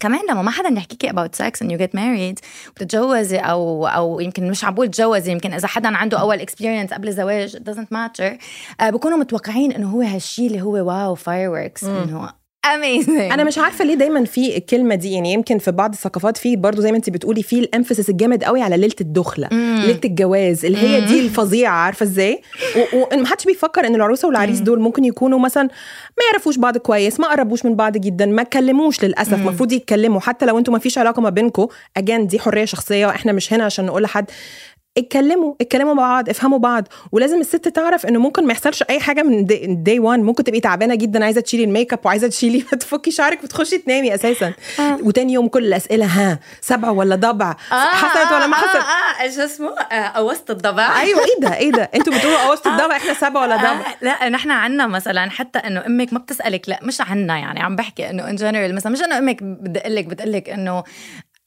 كمان 0.00 0.20
لما 0.30 0.42
ما 0.42 0.50
حدا 0.50 0.68
يحكيكي 0.68 1.10
about 1.10 1.42
sex 1.42 1.66
and 1.66 1.70
you 1.70 1.78
get 1.78 1.98
married 1.98 2.44
بتتجوزي 2.76 3.36
أو 3.36 3.86
أو 3.86 4.20
يمكن 4.20 4.50
مش 4.50 4.64
عم 4.64 4.74
بقول 4.74 4.88
تجوزي 4.88 5.32
يمكن 5.32 5.52
إذا 5.52 5.68
حدا 5.68 5.96
عنده 5.96 6.20
أول 6.20 6.40
experience 6.40 6.94
قبل 6.94 7.08
الزواج 7.08 7.56
it 7.56 7.60
doesn't 7.60 7.88
matter. 7.94 8.38
آه 8.80 8.90
بكونوا 8.90 9.18
متوقعين 9.18 9.72
إنه 9.72 9.90
هو 9.90 10.00
هالشيء 10.00 10.46
اللي 10.46 10.62
هو 10.62 10.72
واو 10.72 11.16
fireworks 11.16 11.84
إنه 11.84 12.39
amazing. 12.66 13.32
أنا 13.32 13.44
مش 13.44 13.58
عارفة 13.58 13.84
ليه 13.84 13.94
دايما 13.94 14.24
في 14.24 14.56
الكلمة 14.56 14.94
دي 14.94 15.12
يعني 15.12 15.32
يمكن 15.32 15.58
في 15.58 15.70
بعض 15.70 15.92
الثقافات 15.92 16.36
في 16.36 16.56
برضو 16.56 16.82
زي 16.82 16.90
ما 16.90 16.96
انت 16.96 17.10
بتقولي 17.10 17.42
في 17.42 17.58
الامفاسيس 17.58 18.10
الجامد 18.10 18.44
قوي 18.44 18.62
على 18.62 18.76
ليلة 18.76 18.94
الدخلة 19.00 19.48
مم. 19.52 19.80
ليلة 19.86 20.00
الجواز 20.04 20.64
اللي 20.64 20.78
هي 20.78 21.00
دي 21.00 21.20
الفظيعة 21.20 21.72
عارفة 21.72 22.04
إزاي؟ 22.04 22.42
ومحدش 22.94 23.44
بيفكر 23.44 23.86
إن 23.86 23.94
العروسة 23.94 24.28
والعريس 24.28 24.60
دول 24.60 24.80
ممكن 24.80 25.04
يكونوا 25.04 25.38
مثلا 25.38 25.62
ما 25.62 26.24
يعرفوش 26.32 26.56
بعض 26.58 26.78
كويس 26.78 27.20
ما 27.20 27.28
قربوش 27.30 27.64
من 27.66 27.74
بعض 27.76 27.96
جدا 27.96 28.26
ما 28.26 28.42
اتكلموش 28.42 29.04
للأسف 29.04 29.34
المفروض 29.34 29.72
يتكلموا 29.72 30.20
حتى 30.20 30.46
لو 30.46 30.58
أنتوا 30.58 30.72
ما 30.72 30.78
فيش 30.78 30.98
علاقة 30.98 31.22
ما 31.22 31.30
بينكم 31.30 31.66
اجان 31.96 32.26
دي 32.26 32.38
حرية 32.38 32.64
شخصية 32.64 33.06
وإحنا 33.06 33.32
مش 33.32 33.52
هنا 33.52 33.64
عشان 33.64 33.86
نقول 33.86 34.02
لحد 34.02 34.24
اتكلموا 34.98 35.54
اتكلموا 35.60 35.94
مع 35.94 36.02
بعض 36.08 36.28
افهموا 36.28 36.58
بعض. 36.58 36.88
ولازم 37.12 37.40
الست 37.40 37.68
تعرف 37.68 38.06
إنه 38.06 38.18
ممكن 38.18 38.46
ما 38.46 38.52
يحصلش 38.52 38.84
أي 38.90 39.00
حاجة 39.00 39.22
من 39.22 39.46
دي 39.82 39.98
1 40.00 40.18
ممكن 40.20 40.44
تبقي 40.44 40.60
تعبانة 40.60 40.94
جدا 40.94 41.24
عايزة 41.24 41.40
تشيلي 41.40 41.64
ال 41.64 41.70
make 41.70 41.92
up 41.92 41.98
وعايزة 42.04 42.28
تشيلي 42.28 42.60
تفكي 42.60 43.10
شعرك 43.10 43.44
وتخشي 43.44 43.78
تنامي 43.78 44.14
أساسا. 44.14 44.52
آه. 44.80 44.98
وتاني 45.02 45.32
يوم 45.32 45.48
كل 45.48 45.64
الأسئلة 45.64 46.06
ها 46.06 46.38
سبع 46.60 46.90
ولا 46.90 47.16
ضبع؟ 47.16 47.50
آه. 47.72 47.74
حصلت 47.74 48.32
ولا 48.32 48.46
ما 48.46 48.56
حصلت؟ 48.56 48.82
آه 48.82 49.24
آه 49.24 49.30
شو 49.30 49.40
اسمه؟ 49.40 49.78
آه 49.78 50.08
قوست 50.08 50.50
الضبع. 50.50 51.00
أيوه 51.00 51.20
إيه 51.20 51.40
ده 51.40 51.56
إيه 51.56 51.72
ده؟ 51.72 51.90
أنتوا 51.94 52.12
بتقولوا 52.14 52.38
قوست 52.38 52.66
آه. 52.66 52.70
الضبع 52.70 52.96
إحنا 52.96 53.14
سبع 53.14 53.40
ولا 53.42 53.56
ضبع؟ 53.56 53.70
آه 53.70 53.94
لا 54.02 54.28
نحن 54.28 54.50
عنا 54.50 54.86
مثلا 54.86 55.30
حتى 55.30 55.58
إنه 55.58 55.86
أمك 55.86 56.12
ما 56.12 56.18
بتسألك 56.18 56.68
لا 56.68 56.78
مش 56.82 57.00
عنا 57.00 57.38
يعني 57.38 57.60
عم 57.60 57.76
بحكي 57.76 58.10
إنه 58.10 58.30
in 58.30 58.36
general 58.36 58.74
مثلا 58.74 58.92
مش 58.92 59.02
إنه 59.02 59.18
أمك 59.18 59.42
بتقلك 59.42 60.04
بتقلك 60.04 60.48
إنه 60.48 60.84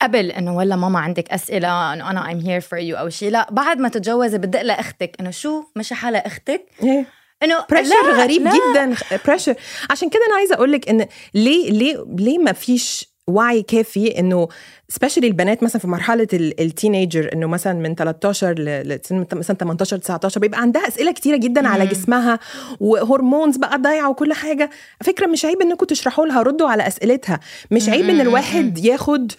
قبل 0.03 0.31
إنه 0.31 0.55
ولا 0.55 0.75
ماما 0.75 0.99
عندك 0.99 1.29
أسئلة 1.31 1.93
إنه 1.93 2.09
أنا 2.09 2.23
I'm 2.23 2.43
here 2.43 2.65
for 2.69 2.77
you 2.91 2.97
أو 2.99 3.09
شيء 3.09 3.29
لا 3.31 3.47
بعد 3.51 3.77
ما 3.79 3.89
تتجوزي 3.89 4.37
بدق 4.37 4.61
لأختك. 4.61 5.15
إنه 5.19 5.31
شو؟ 5.31 5.63
مش 5.75 5.93
حالها 5.93 6.27
أختك. 6.27 6.65
إيه. 6.83 7.05
إنه 7.43 7.55
pressure 7.71 7.93
غريب 8.13 8.41
لا. 8.41 8.51
جدا. 8.51 8.95
pressure 9.27 9.55
عشان 9.89 10.09
كده 10.09 10.21
أنا 10.27 10.35
عايزة 10.35 10.55
أقول 10.55 10.71
لك 10.71 10.89
إن 10.89 11.05
ليه 11.33 11.71
ليه 11.71 12.05
ليه 12.17 12.37
ما 12.37 12.51
فيش 12.51 13.13
وعي 13.27 13.61
كافي 13.61 14.19
إنه 14.19 14.47
especially 14.89 15.27
البنات 15.27 15.63
مثلا 15.63 15.81
في 15.81 15.87
مرحلة 15.87 16.27
ال 16.33 16.44
teenager 16.44 17.29
إنه 17.33 17.47
مثلا 17.47 17.73
من 17.73 17.95
13 17.95 18.53
ل 18.59 18.99
مثلا 19.33 19.57
18 19.57 19.97
19 19.97 20.39
بيبقى 20.41 20.61
عندها 20.61 20.87
أسئلة 20.87 21.11
كتيرة 21.11 21.37
جدا 21.37 21.61
مم. 21.61 21.67
على 21.67 21.85
جسمها 21.87 22.39
و 22.79 22.88
hormones 22.88 23.57
بقى 23.57 23.77
ضايعة 23.77 24.09
وكل 24.09 24.33
حاجة. 24.33 24.69
فكرة 25.03 25.27
مش 25.27 25.45
عيب 25.45 25.61
إنكم 25.61 25.85
تشرحوا 25.85 26.25
لها 26.25 26.41
ردوا 26.41 26.69
على 26.69 26.87
أسئلتها. 26.87 27.39
مش 27.71 27.89
عيب 27.89 28.09
إن 28.09 28.21
الواحد 28.21 28.77
ياخد 28.85 29.31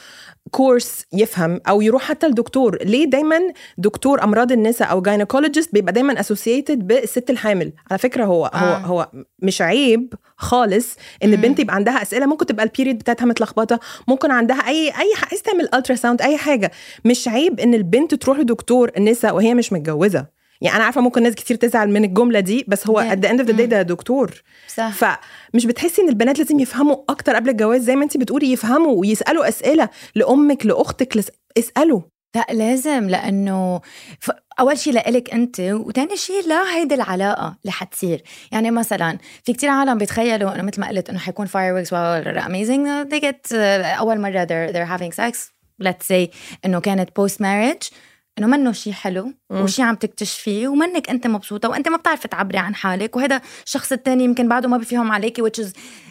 كورس 0.54 1.04
يفهم 1.12 1.60
أو 1.68 1.80
يروح 1.80 2.02
حتى 2.02 2.28
لدكتور. 2.28 2.78
ليه 2.82 3.04
دايما 3.04 3.38
دكتور 3.78 4.24
أمراض 4.24 4.52
النساء 4.52 4.90
أو 4.90 5.02
gynecologist 5.02 5.72
بيبقى 5.72 5.92
دايما 5.92 6.20
associated 6.20 6.86
بالست 6.86 7.30
الحامل؟ 7.30 7.72
على 7.90 7.98
فكرة 7.98 8.24
هو 8.24 8.46
آه. 8.46 8.58
هو 8.58 8.74
هو 8.74 9.10
مش 9.42 9.62
عيب 9.62 10.14
خالص 10.36 10.96
إن 11.24 11.32
البنت 11.32 11.58
يبقى 11.58 11.74
عندها 11.74 12.02
أسئلة. 12.02 12.26
ممكن 12.26 12.46
تبقى 12.46 12.64
ال 12.64 12.69
period 12.69 12.98
بتاعتها 12.98 13.26
متلخبطة. 13.26 13.80
ممكن 14.08 14.30
عندها 14.30 14.56
أي 14.56 14.88
أي 14.88 15.12
عايز 15.30 15.42
تعمل 15.42 15.68
ultrasound 15.74 16.22
أي 16.22 16.36
حاجة. 16.36 16.70
مش 17.04 17.28
عيب 17.28 17.60
إن 17.60 17.74
البنت 17.74 18.14
تروح 18.14 18.38
لدكتور 18.38 18.90
النساء 18.96 19.36
وهي 19.36 19.54
مش 19.54 19.72
متجوزة. 19.72 20.26
يعني 20.60 20.76
أنا 20.76 20.84
عارفة 20.84 21.00
ممكن 21.00 21.22
ناس 21.22 21.34
كتير 21.34 21.56
تزعل 21.56 21.90
من 21.90 22.04
الجملة 22.04 22.40
دي 22.40 22.64
بس 22.68 22.86
هو 22.86 22.98
at 22.98 23.10
the 23.10 23.26
end 23.26 23.40
of 23.40 23.50
the 23.50 23.57
day 23.57 23.64
ده 23.64 23.82
دكتور. 23.82 24.42
صح. 24.68 24.92
فمش 24.92 25.66
بتحسي 25.66 26.02
إن 26.02 26.08
البنات 26.08 26.38
لازم 26.38 26.60
يفهموا 26.60 26.96
أكتر 27.08 27.34
قبل 27.34 27.50
الجواز؟ 27.50 27.80
زي 27.80 27.96
ما 27.96 28.04
انت 28.04 28.16
بتقولي 28.16 28.52
يفهموا 28.52 29.00
ويسألوا 29.00 29.48
أسئلة 29.48 29.88
لأمك 30.14 30.66
لأختك 30.66 31.16
لس... 31.16 31.30
اسألوا. 31.58 32.00
لا 32.36 32.46
لازم 32.52 33.08
لأنه 33.08 33.80
ف... 34.20 34.30
أول 34.60 34.78
شيء 34.78 34.92
لإلك 34.92 35.34
أنت 35.34 35.60
وثاني 35.60 36.16
شيء 36.16 36.48
لا 36.48 36.76
هيدي 36.76 36.94
العلاقة 36.94 37.56
اللي 37.62 37.72
حتصير. 37.72 38.22
يعني 38.52 38.70
مثلا 38.70 39.18
في 39.44 39.52
كتير 39.52 39.70
عالم 39.70 39.98
بيتخيلوا 39.98 40.54
إنه 40.54 40.62
مثل 40.62 40.80
ما 40.80 40.88
قلت 40.88 41.10
إنه 41.10 41.18
حيكون 41.18 41.46
fireworks 41.46 41.88
well 41.88 42.38
amazing 42.46 43.10
they 43.12 43.20
get 43.20 43.52
uh, 43.52 43.54
أول 43.98 44.20
مرة 44.20 44.44
they're, 44.44 44.72
they're 44.72 44.98
having 44.98 45.14
sex 45.24 45.36
let's 45.82 46.06
say 46.12 46.34
إنه 46.64 46.80
كانت 46.80 47.10
post 47.20 47.34
marriage. 47.34 47.90
إنه 48.38 48.46
منه 48.46 48.72
شيء 48.72 48.92
حلو 48.92 49.32
وشيء 49.50 49.84
عم 49.84 49.94
تكتشفيه 49.94 50.68
ومنك 50.68 51.10
أنت 51.10 51.26
مبسوطة 51.26 51.68
وأنت 51.68 51.88
ما 51.88 51.96
بتعرفي 51.96 52.28
تعبري 52.28 52.58
عن 52.58 52.74
حالك 52.74 53.16
وهذا 53.16 53.40
الشخص 53.66 53.92
الثاني 53.92 54.24
يمكن 54.24 54.48
بعده 54.48 54.68
ما 54.68 54.76
بيفهم 54.76 55.12
عليكي 55.12 55.42
which 55.42 55.64
is 55.64 55.68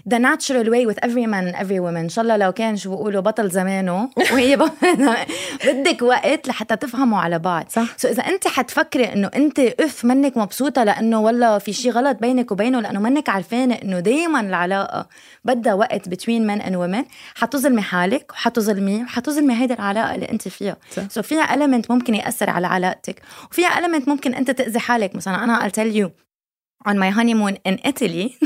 the 0.09 0.19
natural 0.19 0.65
way 0.69 0.85
with 0.85 0.99
every 1.01 1.25
man 1.25 1.47
and 1.47 1.55
every 1.55 1.79
woman. 1.79 2.03
إن 2.03 2.09
شاء 2.09 2.23
الله 2.23 2.37
لو 2.37 2.51
كان 2.51 2.77
شو 2.77 2.89
بيقولوا 2.89 3.21
بطل 3.21 3.49
زمانه 3.49 4.09
وهي 4.31 4.57
بدك 5.67 6.01
وقت 6.01 6.47
لحتى 6.47 6.75
تفهموا 6.75 7.19
على 7.19 7.39
بعض. 7.39 7.65
صح. 7.69 7.97
so 7.97 8.07
إذا 8.07 8.23
أنت 8.23 8.47
حتفكري 8.47 9.13
إنه 9.13 9.31
أنت 9.35 9.59
if 9.59 10.05
منك 10.05 10.37
مبسوطة 10.37 10.83
لأنه 10.83 11.21
والله 11.21 11.57
في 11.57 11.73
شيء 11.73 11.91
غلط 11.91 12.17
بينك 12.21 12.51
وبينه 12.51 12.79
لأنه 12.79 12.99
منك 12.99 13.29
عارفانة 13.29 13.75
إنه 13.75 13.99
دائما 13.99 14.39
العلاقة 14.39 15.07
بدها 15.45 15.73
وقت 15.73 16.09
between 16.09 16.47
men 16.47 16.61
and 16.61 16.73
women. 16.73 17.05
حتظلمي 17.35 17.81
حالك 17.81 18.31
وحتظلميه 18.31 19.03
وحتظلمي 19.03 19.53
هيدي 19.53 19.73
العلاقة 19.73 20.15
اللي 20.15 20.31
أنت 20.31 20.47
فيها. 20.47 20.77
so 21.09 21.21
so 21.21 21.23
فيها 21.23 21.45
element 21.55 21.91
ممكن 21.91 22.12
ياثر 22.12 22.50
على 22.50 22.66
علاقتك 22.66 23.22
وفيها 23.50 23.68
element 23.68 24.08
ممكن 24.08 24.34
انت 24.34 24.50
تاذي 24.50 24.78
حالك 24.78 25.14
مثلا 25.14 25.44
انا 25.44 25.68
I'll 25.68 25.72
tell 25.72 25.96
you 25.96 26.10
on 26.86 26.98
my 26.98 27.10
honeymoon 27.10 27.58
in 27.64 27.80
Italy, 27.84 28.36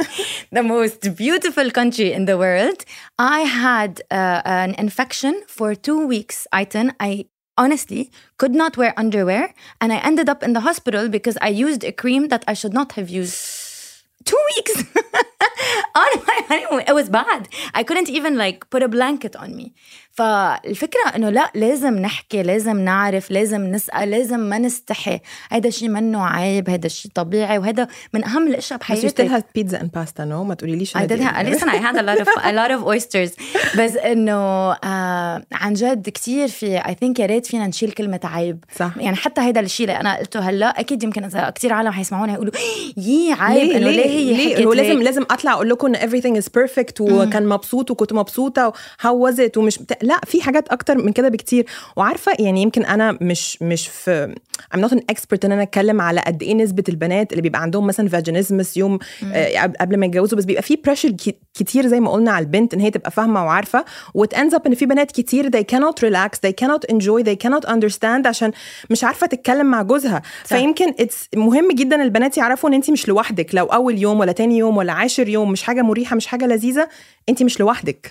the 0.51 0.63
most 0.63 1.15
beautiful 1.15 1.69
country 1.71 2.13
in 2.13 2.25
the 2.25 2.37
world, 2.37 2.85
I 3.19 3.39
had 3.41 4.01
uh, 4.09 4.41
an 4.45 4.75
infection 4.75 5.43
for 5.47 5.75
two 5.75 6.07
weeks. 6.07 6.47
Aitan, 6.53 6.93
I 6.99 7.25
honestly 7.57 8.11
could 8.37 8.55
not 8.55 8.77
wear 8.77 8.93
underwear, 8.97 9.53
and 9.81 9.91
I 9.91 9.97
ended 9.97 10.29
up 10.29 10.41
in 10.43 10.53
the 10.53 10.61
hospital 10.61 11.09
because 11.09 11.37
I 11.41 11.49
used 11.49 11.83
a 11.83 11.91
cream 11.91 12.29
that 12.29 12.43
I 12.47 12.53
should 12.53 12.73
not 12.73 12.93
have 12.93 13.09
used. 13.09 13.57
Two 14.23 14.43
weeks 14.55 14.83
on 15.95 16.11
my 16.27 16.37
honeymoon. 16.47 16.83
It 16.87 16.93
was 16.93 17.09
bad. 17.09 17.49
I 17.73 17.81
couldn't 17.81 18.07
even 18.07 18.37
like 18.37 18.69
put 18.69 18.83
a 18.83 18.87
blanket 18.87 19.35
on 19.35 19.55
me. 19.55 19.73
فالفكرة 20.16 21.16
إنه 21.16 21.30
لا 21.30 21.50
لازم 21.54 21.98
نحكي 21.98 22.42
لازم 22.42 22.80
نعرف 22.80 23.30
لازم 23.30 23.60
نسأل 23.60 24.10
لازم 24.10 24.40
ما 24.40 24.58
نستحي. 24.58 25.20
هذا 25.50 25.70
شيء 25.70 25.88
منه 25.88 26.26
عيب 26.26 26.70
هذا 26.70 26.88
شيء 26.88 27.10
طبيعي 27.14 27.58
وهذا 27.58 27.88
من 28.14 28.24
أهم 28.24 28.48
الأشياء 28.48 28.78
بس 28.78 28.86
you 28.86 29.08
still 29.08 29.22
بحياتك 29.22 29.30
have 29.30 29.44
pizza 29.58 29.76
and 29.76 29.86
pasta 29.86 30.18
no 30.18 30.32
ما 30.32 30.54
تقوليليش 30.54 30.96
I 30.96 31.00
did 31.00 31.20
have, 31.20 31.46
listen 31.46 31.68
I 31.68 31.76
had 31.76 31.96
a 31.96 32.02
lot 32.02 32.20
of 32.20 32.28
a 32.44 32.52
lot 32.52 32.70
of 32.70 32.86
oysters. 32.86 33.30
بس 33.78 33.96
إنه 33.96 34.72
آه 34.72 35.42
عن 35.52 35.72
جد 35.74 36.08
كتير 36.08 36.48
في 36.48 36.80
I 36.80 36.90
think 36.90 37.20
يا 37.20 37.26
ريت 37.26 37.46
فينا 37.46 37.66
نشيل 37.66 37.90
كلمة 37.90 38.20
عيب. 38.24 38.64
صح. 38.76 38.90
يعني 38.96 39.16
حتى 39.16 39.40
هيدا 39.40 39.60
الشيء 39.60 39.86
اللي 39.86 40.00
أنا 40.00 40.18
قلته 40.18 40.40
هلأ 40.40 40.80
أكيد 40.80 41.02
يمكن 41.02 41.24
إذا 41.24 41.50
كتير 41.50 41.72
عالم 41.72 41.90
حيسمعونا 41.90 42.32
يقولوا 42.34 42.52
يي 42.96 43.32
عيب 43.32 43.70
إنه 43.70 43.90
ليه؟ 43.90 44.06
هي 44.06 44.54
ليه؟ 44.54 44.66
هو 44.66 44.72
لازم؟ 44.72 45.02
لازم 45.02 45.22
أطلع 45.30 45.52
أقول 45.52 45.68
لكم 45.70 45.94
everything 45.94 46.42
is 46.42 46.46
perfect 46.58 47.00
وكان 47.00 47.46
مبسوط 47.46 47.90
وكنت 47.90 48.12
مبسوطة 48.12 48.72
how 49.02 49.30
was 49.30 49.38
it 49.38 49.56
ومش. 49.56 49.78
لا 50.06 50.20
في 50.26 50.42
حاجات 50.42 50.68
أكتر 50.68 50.98
من 50.98 51.12
كده 51.12 51.28
بكتير. 51.28 51.66
وعارفة 51.96 52.32
يعني 52.38 52.62
يمكن 52.62 52.84
أنا 52.84 53.18
مش 53.20 53.62
مش 53.62 53.88
في 53.88 54.34
I'm 54.74 54.78
not 54.78 54.90
an 54.90 54.98
expert 55.12 55.38
إن 55.44 55.52
أنا 55.52 55.62
أتكلم 55.62 56.00
على 56.00 56.20
قد 56.20 56.42
إيه 56.42 56.54
نسبة 56.54 56.84
البنات 56.88 57.32
اللي 57.32 57.42
بيبقى 57.42 57.62
عندهم 57.62 57.86
مثلا 57.86 58.08
vaginismus 58.08 58.76
يوم 58.76 58.98
آه 59.32 59.72
قبل 59.80 59.96
ما 59.96 60.06
يتجوزوا 60.06 60.38
بس 60.38 60.44
بيبقى 60.44 60.62
في 60.62 60.76
pressure 60.76 61.10
كتير 61.54 61.86
زي 61.86 62.00
ما 62.00 62.10
قلنا 62.10 62.30
على 62.32 62.44
البنت 62.44 62.74
إن 62.74 62.80
هي 62.80 62.90
تبقى 62.90 63.10
فاهمة 63.10 63.44
وعارفة. 63.44 63.84
what 64.14 64.34
ends 64.34 64.52
up 64.54 64.60
إن 64.66 64.74
في 64.74 64.86
بنات 64.86 65.12
كتير 65.12 65.50
they 65.50 65.64
cannot 65.74 66.08
relax 66.08 66.38
they 66.46 66.52
cannot 66.64 66.94
enjoy 66.94 67.22
they 67.24 67.36
cannot 67.46 67.68
understand 67.70 68.26
عشان 68.26 68.50
مش 68.90 69.04
عارفة 69.04 69.26
تتكلم 69.26 69.66
مع 69.66 69.82
جوزها. 69.82 70.22
فيمكن 70.44 70.94
it's 71.00 71.28
مهم 71.36 71.68
جدا 71.72 72.02
البنات 72.02 72.38
يعرفوا 72.38 72.68
إن 72.68 72.74
انت 72.74 72.90
مش 72.90 73.08
لوحدك. 73.08 73.54
لو 73.54 73.66
أول 73.66 73.98
يوم 73.98 74.20
ولا 74.20 74.32
تاني 74.32 74.58
يوم 74.58 74.76
ولا 74.76 74.92
عاشر 74.92 75.28
يوم 75.28 75.52
مش 75.52 75.62
حاجة 75.62 75.82
مريحة 75.82 76.16
مش 76.16 76.26
حاجة 76.26 76.46
لذيذة 76.46 76.88
انت 77.28 77.42
مش 77.42 77.60
لوحدك. 77.60 78.10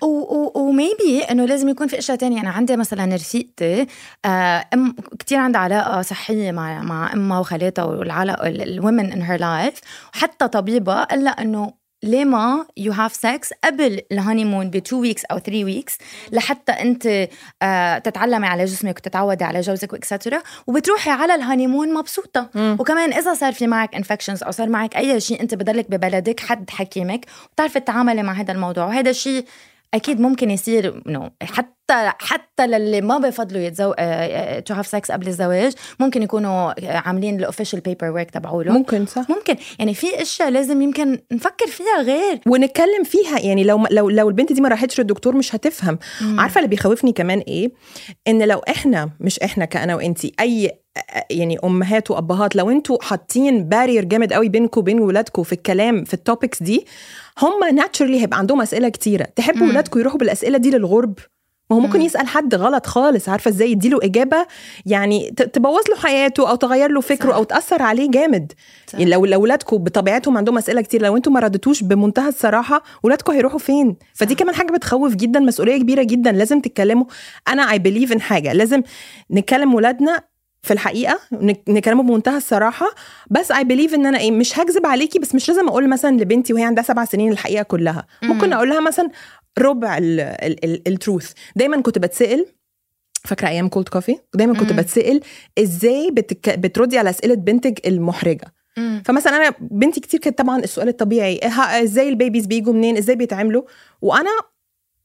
و 0.56 0.66
maybe 0.66 1.20
إنه 1.32 1.46
لازم 1.46 1.70
يكون 1.70 1.85
في 1.88 2.00
أشياء 2.00 2.18
تانية. 2.18 2.42
أنا 2.42 2.50
عندي 2.50 2.77
مثلا 2.77 3.15
رفيقتي 3.15 3.88
آه، 4.25 4.65
أم 4.74 4.96
كثير 5.20 5.38
عندها 5.38 5.62
علاقة 5.62 6.01
صحية 6.01 6.51
مع 6.51 6.82
مع 6.82 7.13
أمها 7.13 7.39
وخالاتها 7.39 7.84
والعلاقه 7.84 8.48
ال 8.48 8.58
women 8.58 9.12
in 9.12 9.22
her 9.22 9.39
life 9.39 9.82
وحتى 10.15 10.48
طبيبة 10.48 11.04
قال 11.04 11.24
لها 11.24 11.42
إنه 11.42 11.86
ليه 12.04 12.25
ما 12.25 12.65
you 12.77 12.92
have 12.92 13.15
sex 13.15 13.54
قبل 13.63 14.01
ال 14.12 14.46
honeymoon 14.46 14.70
ب 14.70 14.75
2 14.75 15.01
weeks 15.01 15.25
أو 15.25 15.39
3 15.39 15.63
weeks 15.65 15.98
لحتى 16.32 16.72
أنت 16.72 17.27
آه 17.62 17.98
تتعلمي 17.98 18.48
على 18.48 18.65
جسمك 18.65 18.98
وتتعودي 18.98 19.44
على 19.44 19.62
جوزك 19.62 19.94
و 19.94 19.99
etcetera 19.99 20.42
وبتروحي 20.68 21.10
على 21.12 21.36
ال 21.36 21.68
honeymoon 21.68 21.94
مبسوطة. 21.94 22.50
مم. 22.56 22.77
وكمان 22.80 23.13
إذا 23.13 23.34
صار 23.34 23.54
في 23.54 23.68
معك 23.68 23.96
infections 23.96 24.44
أو 24.44 24.51
صار 24.51 24.70
معك 24.70 24.98
أي 24.98 25.20
شيء 25.20 25.42
أنت 25.42 25.56
بضلك 25.56 25.92
ببلدك 25.92 26.39
حد 26.39 26.70
حكيمك 26.70 27.25
وبتعرفي 27.50 27.80
تتعاملي 27.80 28.24
مع 28.24 28.34
هذا 28.34 28.51
الموضوع. 28.51 28.86
وهذا 28.86 29.10
الشيء 29.10 29.46
أكيد 29.96 30.22
ممكن 30.22 30.52
يصير 30.52 31.02
إنه 31.08 31.32
حتى 31.44 31.74
حتى 32.20 32.68
للي 32.68 33.02
ما 33.02 33.18
بفضلوا 33.18 33.62
يتزو 33.62 33.94
to 34.65 34.74
have 34.74 34.88
sex 34.88 35.12
قبل 35.12 35.28
الزواج 35.28 35.74
ممكن 36.00 36.24
يكونوا 36.24 36.74
عاملين 37.08 37.40
ال 37.39 37.80
official 37.80 38.10
paperwork 38.10 38.32
تبعوله 38.32 38.74
ممكن 38.74 39.06
صح. 39.06 39.30
ممكن. 39.30 39.56
يعني 39.80 39.94
في 39.94 40.22
أشياء 40.22 40.50
لازم 40.50 40.82
يمكن 40.82 41.20
نفكر 41.32 41.68
فيها 41.68 42.02
غير. 42.02 42.40
ونتكلم 42.48 43.04
فيها 43.04 43.40
يعني 43.40 43.64
لو 43.64 43.88
لو 43.92 44.10
لو 44.10 44.30
البنت 44.30 44.54
دي 44.54 44.62
ما 44.62 44.70
راحتش 44.70 45.00
للدكتور 45.00 45.36
مش 45.36 45.56
هتفهم. 45.56 46.00
مم. 46.22 46.40
عارفة 46.40 46.60
اللي 46.60 46.70
بيخوفني 46.70 47.12
كمان 47.12 47.40
إيه؟ 47.40 47.72
إن 48.28 48.44
لو 48.44 48.60
إحنا 48.60 49.10
مش 49.20 49.40
إحنا 49.40 49.66
كأنا 49.66 49.96
وإنتي 49.96 50.32
أي 50.40 50.72
يعني 51.30 51.58
أمهات 51.64 52.12
وأبهات 52.12 52.56
لو 52.56 52.70
إنتوا 52.70 52.98
حاطين 53.02 53.64
barrier 53.70 54.06
جامد 54.06 54.34
قوي 54.34 54.50
بينكم 54.50 54.82
وبين 54.82 55.00
ولادكم 55.00 55.44
في 55.44 55.54
الكلام 55.54 56.04
في 56.04 56.14
ال 56.13 56.21
topics 56.21 56.63
دي 56.64 56.86
هم 57.42 57.75
ناتشرلي 57.75 58.22
هيبقى 58.22 58.39
عندهم 58.39 58.62
أسئلة 58.62 58.89
كتيرة. 58.89 59.24
تحبوا 59.36 59.68
ولادكم 59.68 60.00
يروحوا 60.00 60.20
بالأسئلة 60.20 60.58
دي 60.58 60.72
للغرب؟ 60.72 61.20
ما 61.70 61.75
هو 61.77 61.80
ممكن 61.80 62.00
مم. 62.00 62.06
يسأل 62.06 62.27
حد 62.27 62.56
غلط 62.56 62.86
خالص 62.86 63.30
عارفة 63.30 63.50
إزاي 63.50 63.72
يديله 63.72 64.00
إجابة؟ 64.04 64.48
يعني 64.86 65.32
تبوظ 65.32 65.89
له 65.89 65.96
حياته 65.96 66.50
أو 66.50 66.56
تغير 66.56 66.92
له 66.92 67.01
فكره 67.01 67.30
صح. 67.30 67.36
أو 67.36 67.44
تأثر 67.44 67.82
عليه 67.82 68.12
جامد. 68.12 68.51
صح. 68.88 69.00
يعني 69.00 69.12
لو 69.12 69.25
اولادكم 69.25 69.77
بطبيعتهم 69.77 70.38
عندهم 70.38 70.58
أسئلة 70.58 70.82
كتير 70.82 71.01
لو 71.01 71.18
أنتم 71.18 71.34
ما 71.34 71.39
ردتوش 71.39 71.84
بمنتهى 71.84 72.27
الصراحة 72.30 72.84
ولادكم 73.04 73.34
هيروحوا 73.34 73.60
فين؟ 73.60 73.96
فدي 74.13 74.34
صح. 74.34 74.39
كمان 74.39 74.56
حاجة 74.56 74.72
بتخوف 74.72 75.15
جدا 75.15 75.39
مسؤولية 75.39 75.77
كبيرة 75.77 76.04
جدا. 76.04 76.32
لازم 76.32 76.62
تتكلموا. 76.62 77.06
أنا 77.48 77.72
اي 77.72 77.80
بليف 77.80 78.12
ان 78.12 78.22
حاجة. 78.22 78.54
لازم 78.54 78.82
نكلم 79.32 79.74
ولادنا 79.75 80.24
في 80.65 80.74
الحقيقة 80.74 81.19
نكلمه 81.67 82.03
بمنتهى 82.03 82.38
الصراحة. 82.38 82.95
بس 83.29 83.51
I 83.51 83.63
believe 83.63 83.94
إن 83.93 84.05
أنا 84.05 84.19
إيه 84.19 84.31
مش 84.31 84.60
هكذب 84.60 84.86
عليكي 84.86 85.19
بس 85.19 85.36
مش 85.36 85.50
لازم 85.50 85.67
أقول 85.67 85.89
مثلا 85.89 86.17
لبنتي 86.17 86.53
وهي 86.53 86.63
عندها 86.63 86.84
سبع 86.84 87.05
سنين 87.05 87.31
الحقيقة 87.31 87.63
كلها. 87.63 88.07
ممكن 88.24 88.53
أقول 88.53 88.69
لها 88.69 88.79
مثلا 88.79 89.10
ربع 89.60 89.98
ال 90.88 90.95
truth 90.95 91.32
دايما 91.55 91.81
كنت 91.81 92.00
بتسأل 92.00 92.45
فاكرة 93.25 93.48
أيام 93.48 93.67
Cold 93.68 93.89
Coffee 93.89 94.18
دايما 94.36 94.53
كنت. 94.53 94.74
بتسأل 94.74 95.22
إزاي 95.60 96.12
بتك... 96.12 96.60
بتردي 96.60 96.98
على 96.98 97.10
أسئلة 97.10 97.36
بنتك 97.36 97.88
المحرجة. 97.88 98.53
مم. 98.77 99.03
فمثلا 99.05 99.36
أنا 99.36 99.55
بنتي 99.60 100.00
كتير 100.00 100.19
كانت 100.19 100.38
طبعا 100.38 100.60
السؤال 100.60 100.88
الطبيعي 100.88 101.39
إزاي 101.84 102.10
ال 102.10 102.15
babies 102.15 102.46
بيجوا 102.45 102.74
منين؟ 102.74 102.98
إزاي 102.98 103.15
بيتعملوا 103.15 103.63
وأنا 104.01 104.29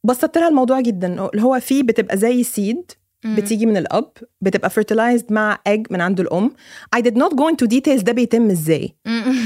بسطت 0.05 0.39
لها 0.39 0.49
الموضوع 0.49 0.81
جدا 0.81 1.29
اللي 1.29 1.43
هو 1.43 1.61
فيه 1.61 1.83
بتبقى 1.83 2.17
زي 2.17 2.43
seed 2.43 2.93
بتيجي 3.25 3.67
من 3.67 3.77
الأب 3.77 4.11
بتبقى 4.41 4.71
fertilized 4.71 5.25
مع 5.31 5.59
اج 5.67 5.87
من 5.91 6.01
عند 6.01 6.21
الأم. 6.21 6.51
I 6.97 7.01
did 7.01 7.15
not 7.15 7.31
go 7.35 7.45
into 7.53 7.67
details 7.77 8.03
ده 8.03 8.13
بيتم 8.13 8.51
إزاي. 8.51 8.95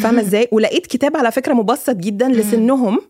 فاهمة 0.03 0.21
إزاي؟ 0.21 0.49
ولقيت 0.53 0.87
كتاب 0.87 1.17
على 1.17 1.33
فكرة 1.33 1.55
مبسط 1.55 1.97
جدا 1.97 2.29
لسنهم 2.29 3.01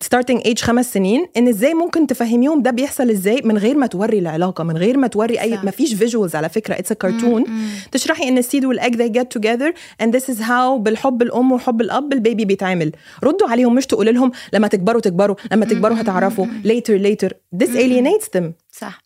starting 0.00 0.40
uh, 0.40 0.46
age 0.46 0.58
خمس 0.60 0.92
سنين 0.92 1.26
إن 1.36 1.48
إزاي 1.48 1.74
ممكن 1.74 2.06
تفهميهم 2.06 2.62
ده 2.62 2.70
بيحصل 2.70 3.10
إزاي 3.10 3.40
من 3.44 3.58
غير 3.58 3.76
ما 3.76 3.86
توري 3.86 4.18
العلاقة 4.18 4.64
من 4.64 4.76
غير 4.76 4.98
ما 4.98 5.06
توري 5.06 5.40
أي 5.40 5.58
ما 5.62 5.70
فيش 5.70 5.94
visuals 5.94 6.36
على 6.36 6.48
فكرة 6.48 6.74
it's 6.74 6.92
a 6.92 6.94
كرتون 6.94 7.44
تشرحي 7.92 8.28
إن 8.28 8.38
ال 8.38 8.43
seed 8.43 8.64
وال 8.64 8.77
egg 8.77 8.96
they 8.96 9.12
get 9.18 9.26
together 9.38 9.72
and 10.02 10.10
this 10.12 10.34
is 10.34 10.38
how 10.40 10.78
بالحب 10.78 11.22
الأم 11.22 11.52
وحب 11.52 11.80
الأب 11.80 12.12
البيبي 12.12 12.44
بيتعمل 12.44 12.92
ردوا 13.24 13.48
عليهم 13.48 13.74
مش 13.74 13.86
تقولي 13.86 14.12
لهم 14.12 14.32
لما 14.52 14.68
تكبروا 14.68 15.00
تكبروا 15.00 15.36
لما 15.52 15.64
تكبروا 15.66 16.00
هتعرفوا 16.00 16.46
later 16.46 16.98
later. 16.98 17.30
This 17.62 17.68
alienates 17.70 18.38
them. 18.38 18.44
صح. 18.72 19.02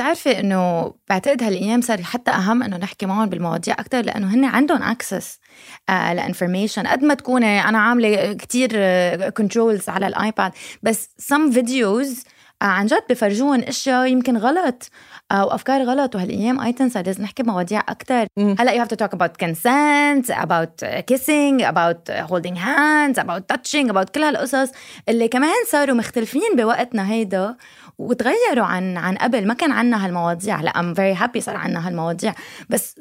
بتعرفي 0.00 0.40
إنه 0.40 0.94
بعتقد 1.08 1.42
هالأيام 1.42 1.80
صار 1.80 2.02
حتى 2.02 2.30
أهم 2.30 2.62
إنه 2.62 2.76
نحكي 2.76 3.06
معهم 3.06 3.28
بالمواضيع 3.28 3.74
أكثر 3.74 4.00
لأنه 4.00 4.34
هن 4.34 4.44
عندهم 4.44 4.82
access 4.82 5.38
آه 5.88 6.12
ل 6.12 6.18
information 6.18 6.86
قد 6.86 7.04
ما 7.04 7.14
تكوني 7.14 7.60
أنا 7.68 7.78
عاملة 7.78 8.32
كتير 8.32 8.70
controls 9.30 9.88
على 9.88 10.06
الآيباد 10.06 10.52
بس 10.82 11.08
some 11.18 11.50
videos 11.50 12.24
آه 12.62 12.64
عن 12.64 12.86
جد 12.86 13.02
بفرجون 13.10 13.60
أشياء 13.62 14.06
يمكن 14.06 14.36
غلط 14.36 14.90
آه 15.32 15.46
وأفكار 15.46 15.82
غلط. 15.82 16.14
وهالأيام 16.16 16.60
even 16.60 16.88
صار 16.88 17.06
لازم 17.06 17.22
نحكي 17.22 17.42
مواضيع 17.42 17.80
أكثر 17.80 18.26
هلأ 18.38 18.72
you 18.72 18.80
have 18.80 18.88
to 18.88 18.96
talk 18.96 19.14
about 19.14 19.44
consent 19.44 20.34
about 20.34 20.86
kissing 21.10 21.64
about 21.64 22.30
holding 22.30 22.56
hands 22.56 23.18
about 23.18 23.42
touching 23.52 23.90
about 23.90 24.10
كل 24.14 24.22
هالقصص 24.22 24.70
اللي 25.08 25.28
كمان 25.28 25.54
صاروا 25.70 25.96
مختلفين 25.96 26.56
بوقتنا 26.56 27.10
هيدا. 27.10 27.56
وتغيروا 28.00 28.64
عن 28.64 28.96
عن 28.96 29.16
قبل. 29.16 29.46
ما 29.46 29.54
كان 29.54 29.72
عنا 29.72 30.06
هالمواضيع. 30.06 30.60
لا 30.60 30.70
I'm 30.70 30.94
very 30.94 31.14
happy 31.14 31.40
صار 31.40 31.56
عنا 31.56 31.88
هالمواضيع. 31.88 32.34
بس 32.68 33.00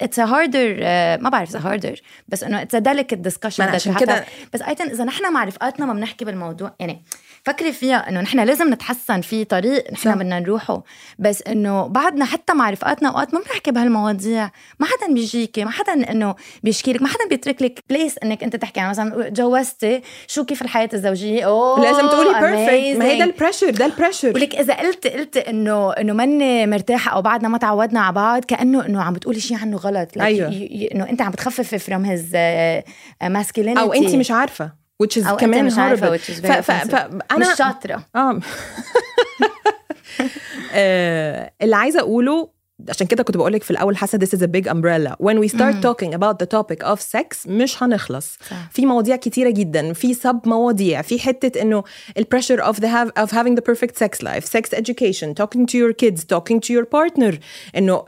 it's 0.00 0.18
a 0.18 0.24
harder 0.24 0.76
ما 1.22 1.28
بعرف 1.28 1.50
إذا 1.50 1.58
harder 1.58 2.00
بس 2.28 2.44
إنه 2.44 2.62
it's 2.62 2.74
a 2.74 2.78
delicate 2.78 3.14
discussion 3.14 3.64
عشان 3.64 3.94
كده 3.94 4.24
بس 4.54 4.62
even 4.62 4.90
إذا 4.90 5.04
نحن 5.04 5.32
مع 5.32 5.44
رفقاتنا 5.44 5.86
ما 5.86 5.92
بنحكي 5.92 6.24
بالموضوع. 6.24 6.74
يعني 6.80 7.04
فكري 7.44 7.72
فيها 7.72 8.08
إنه 8.08 8.20
نحن 8.20 8.40
لازم 8.40 8.72
نتحسن 8.72 9.20
في 9.20 9.44
طريق 9.44 9.92
نحن 9.92 10.14
بدنا 10.14 10.40
نروحه. 10.40 10.82
بس 11.18 11.42
إنه 11.42 11.86
بعدنا 11.86 12.24
حتى 12.24 12.54
مع 12.54 12.70
رفقاتنا 12.70 13.08
أوقات 13.08 13.34
ما 13.34 13.40
بنحكي 13.40 13.70
بهالمواضيع. 13.70 14.50
ما 14.80 14.86
حدا 14.86 15.14
بيجيكي 15.14 15.64
ما 15.64 15.70
حدا 15.70 15.92
إنه 15.92 16.34
بيشكي 16.62 16.92
لك 16.92 17.02
ما 17.02 17.08
حدا 17.08 17.28
بيترك 17.28 17.62
لك 17.62 17.80
place 17.90 18.18
إنك 18.24 18.42
أنت 18.44 18.56
تحكي. 18.56 18.80
يعني 18.80 18.90
مثلا 18.90 19.28
جوزتي 19.28 20.02
شو 20.26 20.44
كيف 20.44 20.62
الحياة 20.62 20.88
الزوجية؟ 20.94 21.44
أوه 21.46 21.80
لازم 21.80 22.08
تقولي 22.08 22.40
perfect 22.40 22.98
ما 22.98 23.04
هي 23.04 23.18
ده 23.18 23.24
ال 23.24 23.29
pressure 23.29 23.70
ده 23.70 23.86
ال 23.86 23.91
pressure 23.91 24.28
ولك 24.28 24.54
إذا 24.54 24.74
قلت 24.74 25.06
قلت 25.06 25.36
إنه 25.36 25.92
إنه 25.92 26.12
ماني 26.12 26.66
مرتاحة 26.66 27.12
أو 27.12 27.22
بعدنا 27.22 27.48
ما 27.48 27.58
تعودنا 27.58 28.00
على 28.00 28.14
بعض 28.14 28.44
كأنه 28.44 28.86
إنه 28.86 29.02
عم 29.02 29.12
بتقولي 29.12 29.40
شيء 29.40 29.56
عنه 29.56 29.76
غلط. 29.76 30.18
أيوه. 30.20 30.48
إنه 30.94 31.08
أنت 31.08 31.22
عم 31.22 31.30
بتخففي 31.30 31.78
from 31.78 32.04
his 32.04 32.36
masculinity 33.22 33.80
أو 33.80 33.92
انت 33.92 34.14
مش 34.14 34.30
عارفة. 34.30 34.79
Which 35.02 35.22
is 35.22 35.26
أو 35.26 35.36
كمان 35.36 35.64
مش 35.64 35.78
عارفة 35.78 36.16
which 36.16 36.20
is 36.20 36.32
ف... 36.32 36.46
ف... 36.46 36.70
ف... 36.70 36.94
أنا 37.32 37.52
مش 37.52 37.58
شاطرة 37.58 38.04
آه 40.72 41.52
اللي 41.62 41.76
عايزة 41.76 42.00
أقوله 42.00 42.60
عشان 42.88 43.06
كده 43.06 43.22
كنت 43.22 43.36
بقول 43.36 43.52
لك 43.52 43.62
في 43.62 43.70
الأول 43.70 43.96
حاسه 43.96 44.18
this 44.18 44.28
is 44.38 44.42
a 44.42 44.46
big 44.46 44.66
umbrella 44.68 45.14
when 45.26 45.38
we 45.38 45.48
start 45.48 45.74
mm. 45.74 45.82
talking 45.82 46.14
about 46.14 46.38
the 46.38 46.46
topic 46.46 46.86
of 46.86 47.00
sex 47.00 47.46
مش 47.48 47.82
هنخلص 47.82 48.38
صح. 48.50 48.70
في 48.70 48.86
مواضيع 48.86 49.16
كتيره 49.16 49.50
جدا 49.50 49.92
في 49.92 50.14
sub 50.14 50.40
مواضيع 50.46 51.02
في 51.02 51.18
حتة 51.20 51.62
انه 51.62 51.84
ال 52.18 52.26
pressure 52.34 52.60
of 52.62 52.76
the 52.76 52.86
have 52.86 53.22
of 53.24 53.30
having 53.30 53.54
the 53.54 53.72
perfect 53.72 54.04
sex 54.04 54.22
life 54.26 54.44
sex 54.44 54.78
education 54.78 55.34
talking 55.42 55.66
to 55.66 55.76
your 55.76 55.92
kids 55.92 56.20
talking 56.24 56.60
to 56.60 56.74
your 56.74 56.84
partner 56.84 57.34
انه 57.76 58.04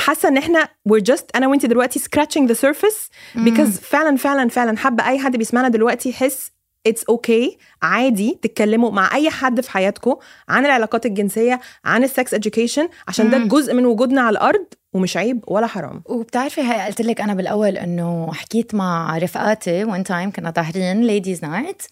حاسة 0.00 0.28
إن 0.28 0.36
إحنا 0.36 0.68
we're 0.88 1.12
just 1.12 1.24
أنا 1.34 1.46
وانت 1.48 1.66
دلوقتي 1.66 2.00
scratching 2.00 2.48
the 2.48 2.54
surface 2.54 3.10
because 3.36 3.80
فعلا 3.82 4.16
فعلا 4.16 4.48
فعلا 4.48 4.76
حابة 4.76 5.06
أي 5.06 5.18
حد 5.18 5.36
بيسمعنا 5.36 5.68
دلوقتي 5.68 6.08
يحس 6.08 6.50
it's 6.86 7.04
okay 7.04 7.50
okay. 7.50 7.62
عادي 7.82 8.38
تتكلموا 8.42 8.90
مع 8.90 9.14
أي 9.14 9.30
حد 9.30 9.60
في 9.60 9.70
حياتكم 9.70 10.16
عن 10.48 10.66
العلاقات 10.66 11.06
الجنسية 11.06 11.60
عن 11.84 12.04
ال 12.04 12.12
sex 12.12 12.34
education 12.34 12.88
عشان 13.08 13.30
ده 13.30 13.38
جزء 13.38 13.74
من 13.74 13.86
وجودنا 13.86 14.20
على 14.20 14.32
الأرض 14.32 14.66
ومش 14.92 15.16
عيب 15.16 15.44
ولا 15.48 15.66
حرام. 15.66 16.02
وبتعرفي 16.06 16.60
هي 16.60 16.86
قلت 16.86 17.00
لك 17.00 17.20
أنا 17.20 17.34
بالأول 17.34 17.76
إنه 17.76 18.32
حكيت 18.32 18.74
مع 18.74 19.18
رفقاتي 19.18 19.84
one 19.84 20.04
time 20.04 20.30
كنا 20.30 20.50
ظاهرين 20.50 21.02
ladies 21.02 21.44
night 21.44 21.82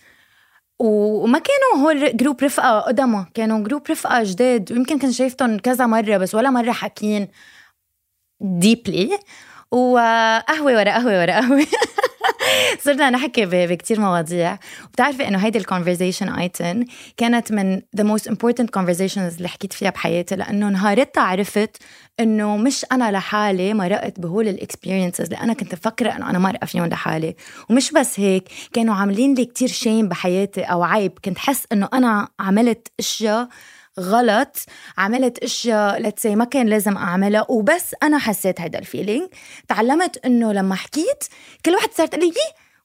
وما 0.78 1.38
كانوا 1.38 1.86
هول 1.86 2.16
group 2.16 2.42
رفقة 2.42 2.80
قدما 2.80 3.26
كانوا 3.34 3.64
group 3.64 3.82
رفقة 3.90 4.22
جداد 4.22 4.72
ويمكن 4.72 4.98
كنت 4.98 5.10
شايفتهم 5.10 5.58
كذا 5.58 5.86
مرة 5.86 6.16
بس 6.16 6.34
ولا 6.34 6.50
مرة 6.50 6.72
حاكيين. 6.72 7.28
deeply 8.40 9.18
وقهوة 9.70 10.72
ورا 10.74 10.92
قهوة 10.92 11.20
ورا 11.20 11.32
قهوة. 11.32 11.66
صرنا 12.84 13.10
نحكي 13.10 13.46
بكتير 13.46 14.00
مواضيع. 14.00 14.58
وبتعرفي 14.84 15.28
إنه 15.28 15.38
هيدي 15.38 15.58
ال 15.58 15.64
conversation 15.64 16.28
even 16.28 16.84
كانت 17.16 17.52
من 17.52 17.82
the 17.96 18.04
most 18.04 18.28
important 18.28 18.70
conversations 18.70 19.36
اللي 19.36 19.48
حكيت 19.48 19.72
فيها 19.72 19.90
بحياتي 19.90 20.36
لأنه 20.36 20.68
نهارتها 20.68 21.22
عرفت 21.22 21.76
إنه 22.20 22.56
مش 22.56 22.86
أنا 22.92 23.10
لحالي 23.12 23.74
مرقت 23.74 24.20
بهول 24.20 24.48
ال 24.48 24.55
experiences 24.55 25.24
اللي 25.24 25.38
أنا 25.38 25.52
كنت 25.52 25.74
مفكرة 25.74 26.10
إنه 26.10 26.30
أنا 26.30 26.38
مرقه 26.38 26.64
فيهم 26.64 26.86
لحالي. 26.86 27.36
ومش 27.70 27.92
بس 27.92 28.20
هيك 28.20 28.48
كانوا 28.72 28.94
عاملين 28.94 29.34
لي 29.34 29.44
كتير 29.44 29.68
shame 29.68 30.08
بحياتي 30.08 30.62
أو 30.62 30.82
عيب. 30.82 31.12
كنت 31.24 31.38
حس 31.38 31.64
إنه 31.72 31.88
أنا 31.94 32.28
عملت 32.40 32.88
أشياء 32.98 33.48
غلط 33.98 34.56
عملت 34.98 35.38
أشياء 35.38 36.02
let's 36.02 36.24
say 36.24 36.36
ما 36.36 36.44
كان 36.44 36.66
لازم 36.66 36.96
أعملها 36.96 37.46
وبس 37.48 37.94
أنا 38.02 38.18
حسيت 38.18 38.60
هيدا 38.60 38.78
ال 38.78 38.85
feeling 38.85 39.28
تعلمت 39.68 40.16
إنه 40.26 40.52
لما 40.52 40.74
حكيت 40.74 41.24
كل 41.64 41.74
واحد 41.74 41.88
صارت 41.92 42.12
تقول 42.14 42.24
لي 42.26 42.34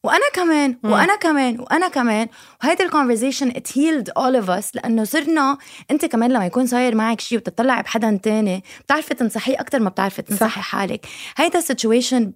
وأنا 0.04 0.30
كمان 0.34 0.78
وأنا 0.84 1.16
كمان 1.16 1.60
وأنا 1.60 1.88
كمان. 1.88 2.28
وهيدي 2.64 2.84
ال 2.84 2.89
conversation 2.89 3.50
it 3.50 3.78
healed 3.78 4.10
all 4.18 4.36
of 4.36 4.50
us 4.50 4.76
لأنه 4.76 5.04
صرنا 5.04 5.58
أنت 5.92 6.06
كمان 6.06 6.32
لما 6.32 6.46
يكون 6.46 6.68
صاير 6.68 6.96
معك 6.96 7.22
شيء 7.22 7.38
وتطلع 7.38 7.82
بحدا 7.82 8.20
تاني 8.24 8.64
بتعرفي 8.86 9.14
تنصحيه 9.14 9.56
أكثر 9.60 9.80
ما 9.80 9.90
بتعرفي 9.90 10.22
تنصحي 10.22 10.62
حالك. 10.62 11.06
هيدا 11.38 11.60
situation 11.60 12.34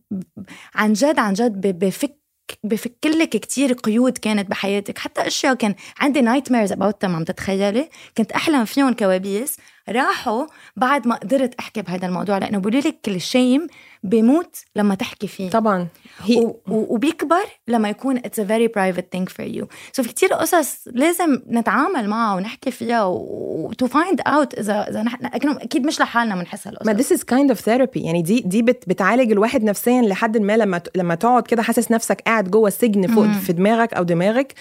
عن 0.75 0.93
جد 0.93 1.19
عن 1.19 1.33
جد 1.33 1.79
بفك 1.79 2.26
بفك 2.63 3.05
لك 3.05 3.29
كتير 3.29 3.73
قيود 3.73 4.17
كانت 4.17 4.49
بحياتك. 4.49 4.97
حتى 4.97 5.27
أشياء 5.27 5.53
كان 5.53 5.75
عندي 5.99 6.21
nightmares 6.21 6.71
about 6.71 7.05
عم 7.05 7.23
تتخيلي؟ 7.23 7.89
كنت 8.17 8.31
أحلم 8.31 8.65
فيهم 8.65 8.93
كوابيس. 8.93 9.57
راحوا 9.89 10.45
بعد 10.75 11.07
ما 11.07 11.15
قدرت 11.15 11.55
أحكي 11.59 11.81
بهذا 11.81 12.07
الموضوع 12.07 12.37
لأنه 12.37 12.57
بيقولوا 12.57 12.81
لك 12.81 13.07
ال 13.07 13.17
shame 13.17 13.67
بيموت 14.03 14.55
لما 14.75 14.95
تحكي 14.95 15.27
فيه. 15.27 15.49
طبعا. 15.49 15.87
هي... 16.23 16.37
و... 16.37 16.55
وبيكبر 16.67 17.45
لما 17.67 17.89
يكون 17.89 18.17
it's 18.17 18.39
a 18.39 18.45
very 18.45 18.67
private 18.67 19.05
thing 19.11 19.29
for 19.29 19.45
you 19.45 19.67
so 19.91 20.03
في 20.03 20.13
كثير 20.13 20.33
قصص 20.33 20.87
لازم 20.87 21.41
نتعامل 21.49 22.09
معها 22.09 22.35
ونحكي 22.35 22.71
فيها 22.71 23.03
و 23.03 23.31
to 23.31 23.87
find 23.87 24.21
out 24.27 24.53
اذا 24.53 24.89
إذا 24.89 25.03
نحن 25.03 25.25
أكيد 25.25 25.85
مش 25.85 25.99
لحالنا 25.99 26.35
بنحس 26.35 26.67
هالقصص 26.67 26.87
ما 26.87 26.93
this 26.93 27.11
is 27.11 27.23
kind 27.23 27.49
of 27.49 27.59
therapy 27.59 27.99
يعني 27.99 28.21
دي 28.21 28.39
دي 28.39 28.61
بت... 28.61 28.89
بتعالج 28.89 29.31
الواحد 29.31 29.63
نفسيا 29.63 30.01
لحد 30.01 30.37
ما 30.37 30.57
لما 30.57 30.77
ت... 30.77 30.97
لما 30.97 31.15
تقعد 31.15 31.47
كده 31.47 31.63
حاسس 31.63 31.91
نفسك 31.91 32.21
قاعد 32.21 32.51
جوه 32.51 32.67
السجن 32.67 33.07
فوق 33.07 33.27
في 33.27 33.53
دماغك 33.53 33.93
أو 33.93 34.03
دماغك. 34.03 34.53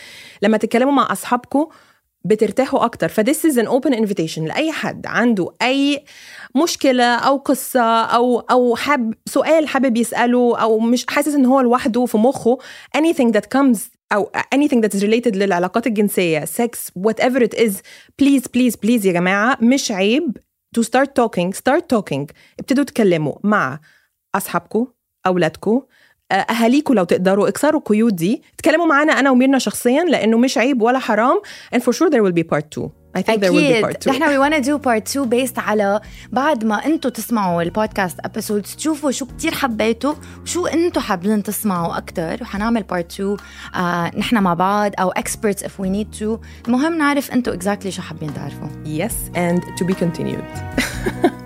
لما 0.43 0.57
تتكلموا 0.57 0.93
مع 0.93 1.13
اصحابكم 1.13 1.67
بترتاحوا 2.27 2.85
أكتر. 2.85 3.09
ف 3.09 3.16
this 3.16 3.47
is 3.47 3.59
an 3.59 3.67
open 3.67 3.95
invitation 3.95 4.45
لأي 4.45 4.73
حد 4.73 5.07
عنده 5.07 5.53
أي 5.63 6.05
مشكلة 6.63 7.05
أو 7.05 7.37
قصة 7.37 8.03
أو 8.03 8.41
أو 8.41 8.77
حب 8.77 9.15
سؤال 9.27 9.69
حابب 9.69 9.97
يسأله 9.97 10.59
أو 10.59 10.79
مش 10.79 11.07
حاسس 11.09 11.35
إن 11.35 11.47
هو 11.47 11.61
لوحده 11.61 12.05
في 12.07 12.19
مخه 12.19 12.59
anything 12.97 13.33
that 13.37 13.59
comes 13.59 13.79
أو 14.13 14.31
anything 14.55 14.81
that 14.81 14.95
is 14.99 15.03
related 15.03 15.37
للعلاقات 15.37 15.87
الجنسية 15.87 16.45
sex 16.45 16.91
whatever 17.09 17.41
it 17.41 17.59
is 17.59 17.73
please 18.23 18.43
please 18.43 18.77
please 18.87 19.07
يا 19.07 19.13
جماعة 19.13 19.59
مش 19.61 19.93
عيب 19.93 20.37
to 20.79 20.83
start 20.83 21.09
talking 21.21 21.53
start 21.57 21.83
talking. 21.97 22.27
ابتدوا 22.61 22.85
تكلموا 22.85 23.35
مع 23.45 23.81
أصحابكم 24.35 24.87
أولادكم 25.27 25.83
اهاليكم 26.33 26.95
لو 26.95 27.05
تقدروا 27.05 27.49
اكسروا 27.49 27.81
القيود 27.81 28.17
دي. 28.17 28.43
تكلموا 28.59 28.87
معانا 28.87 29.13
أنا 29.13 29.31
وميرنا 29.31 29.59
شخصيا 29.59 30.05
لأنه 30.05 30.39
مش 30.39 30.59
عيب 30.59 30.83
ولا 30.83 30.99
حرام. 30.99 31.41
And 31.75 31.79
for 31.79 31.93
sure 31.93 32.11
there 32.11 32.23
will 32.23 32.37
be 32.37 32.45
part 32.55 32.79
2 32.79 32.91
I 33.17 33.23
think 33.23 33.41
there 33.41 33.53
will 33.53 33.73
be 33.73 33.83
part 33.83 34.01
2 34.01 34.11
نحن 34.11 34.25
we 34.25 34.39
wanna 34.39 34.61
do 34.61 34.79
part 34.79 35.07
2 35.17 35.27
based 35.27 35.59
على 35.59 36.01
بعد 36.33 36.65
ما 36.65 36.87
أنتم 36.87 37.09
تسمعوا 37.09 37.63
البودكاست 37.63 38.21
ابيسودز 38.25 38.77
تشوفوا 38.77 39.11
شو 39.11 39.27
كتير 39.27 39.55
حبيتوا 39.55 40.15
وشو 40.43 40.67
أنتم 40.67 41.01
حابين 41.01 41.43
تسمعوا 41.43 41.99
أكثر 41.99 42.39
وحنعمل 42.43 42.85
part 42.93 43.05
2 43.15 43.37
آه 43.75 44.11
نحن 44.19 44.39
مع 44.39 44.55
بعض 44.55 44.93
أو 44.99 45.11
experts 45.11 45.63
if 45.63 45.83
we 45.83 45.87
need 45.87 46.21
to. 46.21 46.39
المهم 46.67 46.99
نعرف 46.99 47.33
أنتم 47.33 47.59
exactly 47.59 47.89
شو 47.89 48.03
حابين 48.03 48.35
تعرفوا. 48.35 48.69
Yes 48.85 49.15
and 49.35 49.63
to 49.81 49.85
be 49.85 49.95
continued. 49.95 50.45